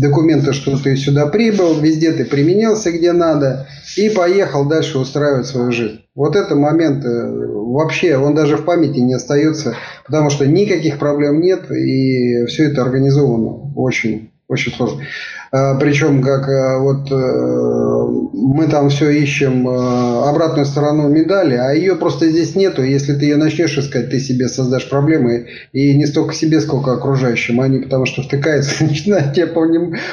документы, 0.00 0.52
что 0.52 0.76
ты 0.78 0.96
сюда 0.96 1.26
прибыл, 1.26 1.78
везде 1.78 2.12
ты 2.12 2.24
применился 2.24 2.90
где 2.90 3.12
надо, 3.12 3.66
и 3.96 4.10
поехал 4.10 4.66
дальше 4.66 4.98
устраивать 4.98 5.46
свою 5.46 5.72
жизнь. 5.72 6.00
Вот 6.14 6.36
этот 6.36 6.58
момент 6.58 7.04
э, 7.04 7.30
вообще, 7.30 8.16
он 8.16 8.34
даже 8.34 8.56
в 8.56 8.64
памяти 8.64 8.98
не 8.98 9.14
остается, 9.14 9.76
потому 10.04 10.30
что 10.30 10.46
никаких 10.46 10.98
проблем 10.98 11.40
нет, 11.40 11.70
и 11.70 12.46
все 12.46 12.64
это 12.64 12.82
организовано 12.82 13.72
очень, 13.74 14.30
очень 14.48 14.72
сложно. 14.72 15.02
А, 15.50 15.74
причем, 15.76 16.22
как 16.22 16.48
э, 16.48 16.78
вот 16.78 17.10
э, 17.10 18.28
мы 18.32 18.68
там 18.68 18.90
все 18.90 19.10
ищем 19.10 19.66
обратную 19.68 20.66
сторону 20.66 21.08
медали, 21.08 21.54
а 21.54 21.72
ее 21.72 21.96
просто 21.96 22.28
здесь 22.28 22.54
нету. 22.54 22.82
Если 22.82 23.14
ты 23.14 23.24
ее 23.24 23.36
начнешь 23.36 23.76
искать, 23.78 24.10
ты 24.10 24.20
себе 24.20 24.48
создашь 24.48 24.88
проблемы, 24.88 25.48
и 25.72 25.96
не 25.96 26.06
столько 26.06 26.34
себе, 26.34 26.60
сколько 26.60 26.92
окружающим. 26.92 27.60
Они 27.60 27.78
потому 27.78 28.06
что 28.06 28.22
втыкаются, 28.22 28.84
начинают 28.84 29.34
тебе 29.34 29.46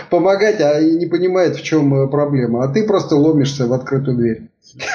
помогать, 0.10 0.62
а 0.62 0.82
не 0.82 1.06
понимают, 1.06 1.58
в 1.58 1.64
чем 1.64 2.10
проблема. 2.10 2.64
А 2.64 2.68
ты 2.68 2.86
просто 2.86 3.16
ломишься 3.16 3.68
в 3.68 3.74
открытую 3.74 4.18
дверь. 4.18 4.50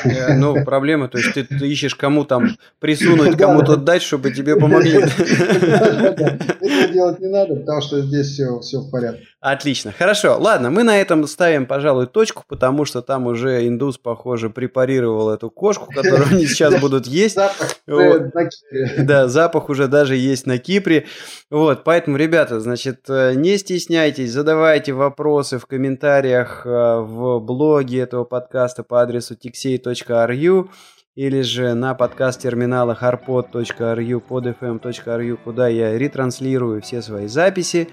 Э, 0.05 0.35
ну, 0.37 0.55
проблема, 0.65 1.09
то 1.09 1.19
есть 1.19 1.35
ты, 1.35 1.45
ты 1.45 1.69
ищешь 1.69 1.95
кому 1.95 2.25
там 2.25 2.57
присунуть, 2.79 3.37
кому-то 3.37 3.77
дать, 3.77 4.03
чтобы 4.03 4.31
тебе 4.31 4.57
помогли. 4.57 4.93
Это 5.01 6.93
делать 6.93 7.21
не 7.21 7.29
надо, 7.29 7.57
потому 7.57 7.81
что 7.81 8.01
здесь 8.03 8.29
все, 8.29 8.59
все 8.61 8.81
в 8.81 8.91
порядке. 8.91 9.27
Отлично, 9.41 9.91
хорошо. 9.91 10.37
Ладно, 10.39 10.71
мы 10.71 10.83
на 10.83 11.01
этом 11.01 11.27
ставим, 11.27 11.65
пожалуй, 11.65 12.07
точку, 12.07 12.45
потому 12.47 12.85
что 12.85 13.01
там 13.01 13.27
уже 13.27 13.67
индус, 13.67 13.97
похоже, 13.97 14.51
препарировал 14.51 15.31
эту 15.31 15.49
кошку, 15.49 15.87
которую 15.91 16.29
они 16.31 16.45
сейчас 16.45 16.79
будут 16.79 17.07
есть. 17.07 17.37
Запах 17.37 17.77
вот. 17.87 18.35
на 18.35 18.45
Кипре. 18.45 19.03
Да, 19.03 19.29
запах 19.29 19.71
уже 19.71 19.89
даже 19.89 20.15
есть 20.15 20.47
на 20.47 20.59
Кипре. 20.59 21.07
Вот, 21.49 21.85
поэтому, 21.85 22.19
ребята, 22.19 22.61
значит, 22.61 23.09
э, 23.09 23.33
не 23.35 23.57
стесняйтесь, 23.57 24.31
задавайте 24.31 24.93
вопросы 24.93 25.59
в 25.59 25.65
комментариях 25.65 26.67
э, 26.67 26.69
в 27.01 27.41
блоге 27.41 28.01
этого 28.01 28.25
подкаста 28.25 28.83
по 28.83 29.01
адресу 29.01 29.37
tixey.ru 29.37 30.69
или 31.15 31.41
же 31.41 31.73
на 31.73 31.95
подкаст-терминалах 31.95 33.03
arpod.ru, 33.03 34.23
podfm.ru, 34.29 35.39
куда 35.43 35.69
я 35.69 35.97
ретранслирую 35.97 36.83
все 36.83 37.01
свои 37.01 37.27
записи. 37.27 37.89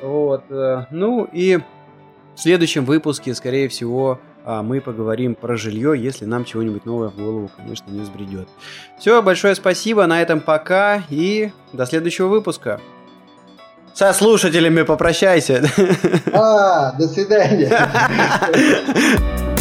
Вот. 0.00 0.44
Э, 0.50 0.86
ну 0.90 1.28
и 1.32 1.58
в 2.36 2.40
следующем 2.40 2.84
выпуске, 2.84 3.34
скорее 3.34 3.68
всего, 3.68 4.20
а, 4.44 4.62
мы 4.62 4.80
поговорим 4.80 5.34
про 5.34 5.56
жилье, 5.56 5.94
если 5.96 6.24
нам 6.24 6.44
чего-нибудь 6.44 6.84
новое 6.84 7.08
в 7.08 7.16
голову, 7.16 7.50
конечно, 7.56 7.90
не 7.90 8.00
взбредет. 8.00 8.48
Все, 8.98 9.20
большое 9.22 9.54
спасибо, 9.54 10.06
на 10.06 10.22
этом 10.22 10.40
пока 10.40 11.02
и 11.10 11.50
до 11.72 11.86
следующего 11.86 12.28
выпуска. 12.28 12.80
Со 13.92 14.12
слушателями 14.12 14.82
попрощайся. 14.82 15.64
А, 16.32 16.92
до 16.92 17.08
свидания. 17.08 17.72